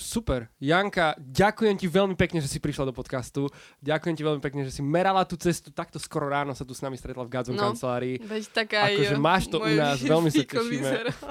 Super. 0.02 0.50
Janka, 0.58 1.14
ďakujem 1.16 1.74
ti 1.74 1.86
veľmi 1.86 2.12
pekne, 2.12 2.38
že 2.38 2.46
si 2.46 2.58
prišla 2.58 2.84
do 2.84 2.92
podcastu. 2.92 3.46
Ďakujem 3.78 4.14
ti 4.14 4.22
veľmi 4.22 4.40
pekne, 4.40 4.62
že 4.62 4.72
si 4.72 4.82
merala 4.82 5.22
tú 5.22 5.34
cestu. 5.34 5.70
Takto 5.70 5.96
skoro 5.96 6.26
ráno 6.26 6.50
sa 6.50 6.62
tu 6.62 6.70
s 6.70 6.80
nami 6.80 6.94
stretla 6.94 7.22
v 7.22 7.30
Gadzon 7.30 7.54
No. 7.54 7.70
kancelárii. 7.70 8.18
Veď 8.18 8.44
tak 8.50 8.68
aj 8.72 8.92
Akože 8.92 9.16
máš 9.16 9.44
to 9.46 9.58
u 9.58 9.70
nás, 9.70 10.02
veľmi 10.12 10.28
sa 10.28 10.42
tešíme. 10.42 10.90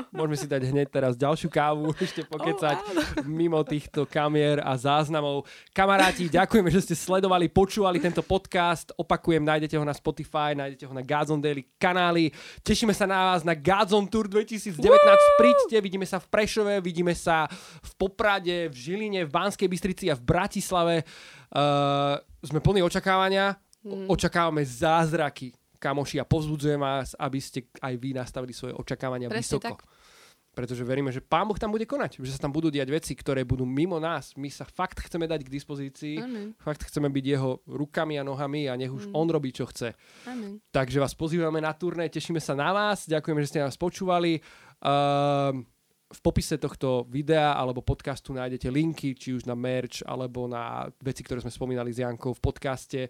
Môžeme 0.10 0.38
si 0.38 0.48
dať 0.48 0.62
hneď 0.66 0.88
teraz 0.90 1.14
ďalšiu 1.14 1.48
kávu, 1.48 1.92
ešte 2.00 2.24
pokecať 2.24 2.74
Oh, 2.74 2.88
áno. 2.88 3.02
mimo 3.28 3.60
týchto 3.62 4.06
kamier 4.06 4.60
a 4.60 4.72
záznamov. 4.74 5.44
Kamaráti, 5.72 6.28
ďakujeme, 6.28 6.70
že 6.70 6.82
ste 6.82 6.96
sledovali, 6.96 7.48
počúvali 7.48 7.98
tento 7.98 8.22
podcast. 8.22 8.96
Opakujem, 8.96 9.42
nájdete 9.42 9.74
ho 9.74 9.84
na 9.84 9.92
Spotify, 9.92 10.54
nájdete 10.54 10.86
ho 10.86 10.94
na 10.94 11.02
Godzone 11.02 11.42
Daily 11.42 11.68
kanály. 11.76 12.30
Tešíme 12.62 12.92
sa 12.92 13.04
na 13.04 13.34
vás 13.34 13.42
na 13.42 13.52
Godzone 13.52 14.06
Tour 14.06 14.28
2019. 14.28 14.78
Príďte, 15.36 15.78
vidíme 15.80 16.06
sa 16.06 16.18
v 16.18 16.28
Prešove, 16.28 16.80
vidíme 16.80 17.12
sa 17.12 17.50
v 17.82 17.92
Poprade, 17.98 18.61
v 18.70 18.76
Žiline, 18.76 19.26
v 19.26 19.32
Banskej 19.32 19.66
Bystrici 19.66 20.06
a 20.12 20.16
v 20.18 20.22
Bratislave. 20.22 21.08
Uh, 21.50 22.20
sme 22.44 22.60
plní 22.60 22.84
očakávania. 22.84 23.58
Mm. 23.82 24.06
Očakávame 24.14 24.62
zázraky 24.62 25.56
kamoši 25.82 26.22
a 26.22 26.26
povzbudzujem 26.30 26.78
vás, 26.78 27.18
aby 27.18 27.42
ste 27.42 27.66
aj 27.82 27.94
vy 27.98 28.14
nastavili 28.14 28.54
svoje 28.54 28.78
očakávania 28.78 29.26
Presne 29.26 29.58
vysoko. 29.58 29.82
tak. 29.82 29.90
Pretože 30.52 30.84
veríme, 30.84 31.16
že 31.16 31.24
Pán 31.24 31.48
Boh 31.48 31.56
tam 31.56 31.72
bude 31.72 31.88
konať, 31.88 32.20
že 32.20 32.36
sa 32.36 32.44
tam 32.44 32.52
budú 32.52 32.68
diať 32.68 32.92
veci, 32.92 33.16
ktoré 33.16 33.48
budú 33.48 33.64
mimo 33.64 33.98
nás. 34.04 34.36
My 34.36 34.52
sa 34.52 34.68
fakt 34.68 35.00
chceme 35.00 35.24
dať 35.24 35.48
k 35.48 35.50
dispozícii, 35.50 36.20
Amen. 36.20 36.52
fakt 36.60 36.84
chceme 36.92 37.08
byť 37.08 37.26
jeho 37.26 37.64
rukami 37.66 38.20
a 38.20 38.24
nohami 38.28 38.68
a 38.68 38.76
nech 38.76 38.92
už 38.92 39.10
Mm. 39.10 39.16
on 39.16 39.28
robí, 39.32 39.56
čo 39.56 39.64
chce. 39.66 39.96
Amen. 40.28 40.60
Takže 40.70 41.00
vás 41.00 41.16
pozývame 41.16 41.64
na 41.64 41.72
turné, 41.72 42.12
tešíme 42.12 42.44
sa 42.44 42.52
na 42.54 42.76
vás, 42.76 43.08
ďakujeme, 43.08 43.40
že 43.42 43.50
ste 43.50 43.64
nás 43.64 43.80
počúvali. 43.80 44.44
Um, 44.84 45.64
v 46.12 46.20
popise 46.20 46.60
tohto 46.60 47.08
videa 47.08 47.56
alebo 47.56 47.80
podcastu 47.80 48.36
nájdete 48.36 48.68
linky, 48.68 49.16
či 49.16 49.34
už 49.34 49.48
na 49.48 49.56
merch, 49.56 50.04
alebo 50.04 50.46
na 50.46 50.92
veci, 51.00 51.24
ktoré 51.24 51.40
sme 51.40 51.52
spomínali 51.52 51.96
s 51.96 52.04
Jankou 52.04 52.36
v 52.36 52.44
podcaste 52.44 53.02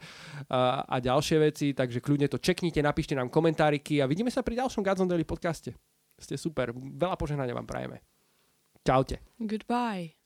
a, 0.48 0.86
a 0.86 0.96
ďalšie 1.02 1.38
veci, 1.42 1.74
takže 1.74 2.00
kľudne 2.00 2.30
to 2.30 2.38
čeknite, 2.38 2.80
napíšte 2.80 3.18
nám 3.18 3.34
komentáriky 3.34 4.00
a 4.00 4.10
vidíme 4.10 4.30
sa 4.30 4.46
pri 4.46 4.62
ďalšom 4.62 4.86
Godzone 4.86 5.10
Daily 5.10 5.26
podcaste. 5.26 5.74
Ste 6.22 6.38
super. 6.38 6.70
Veľa 6.78 7.18
požehnania 7.18 7.58
vám 7.58 7.66
prajeme. 7.66 8.06
Čaute. 8.86 9.26
Goodbye. 9.42 10.21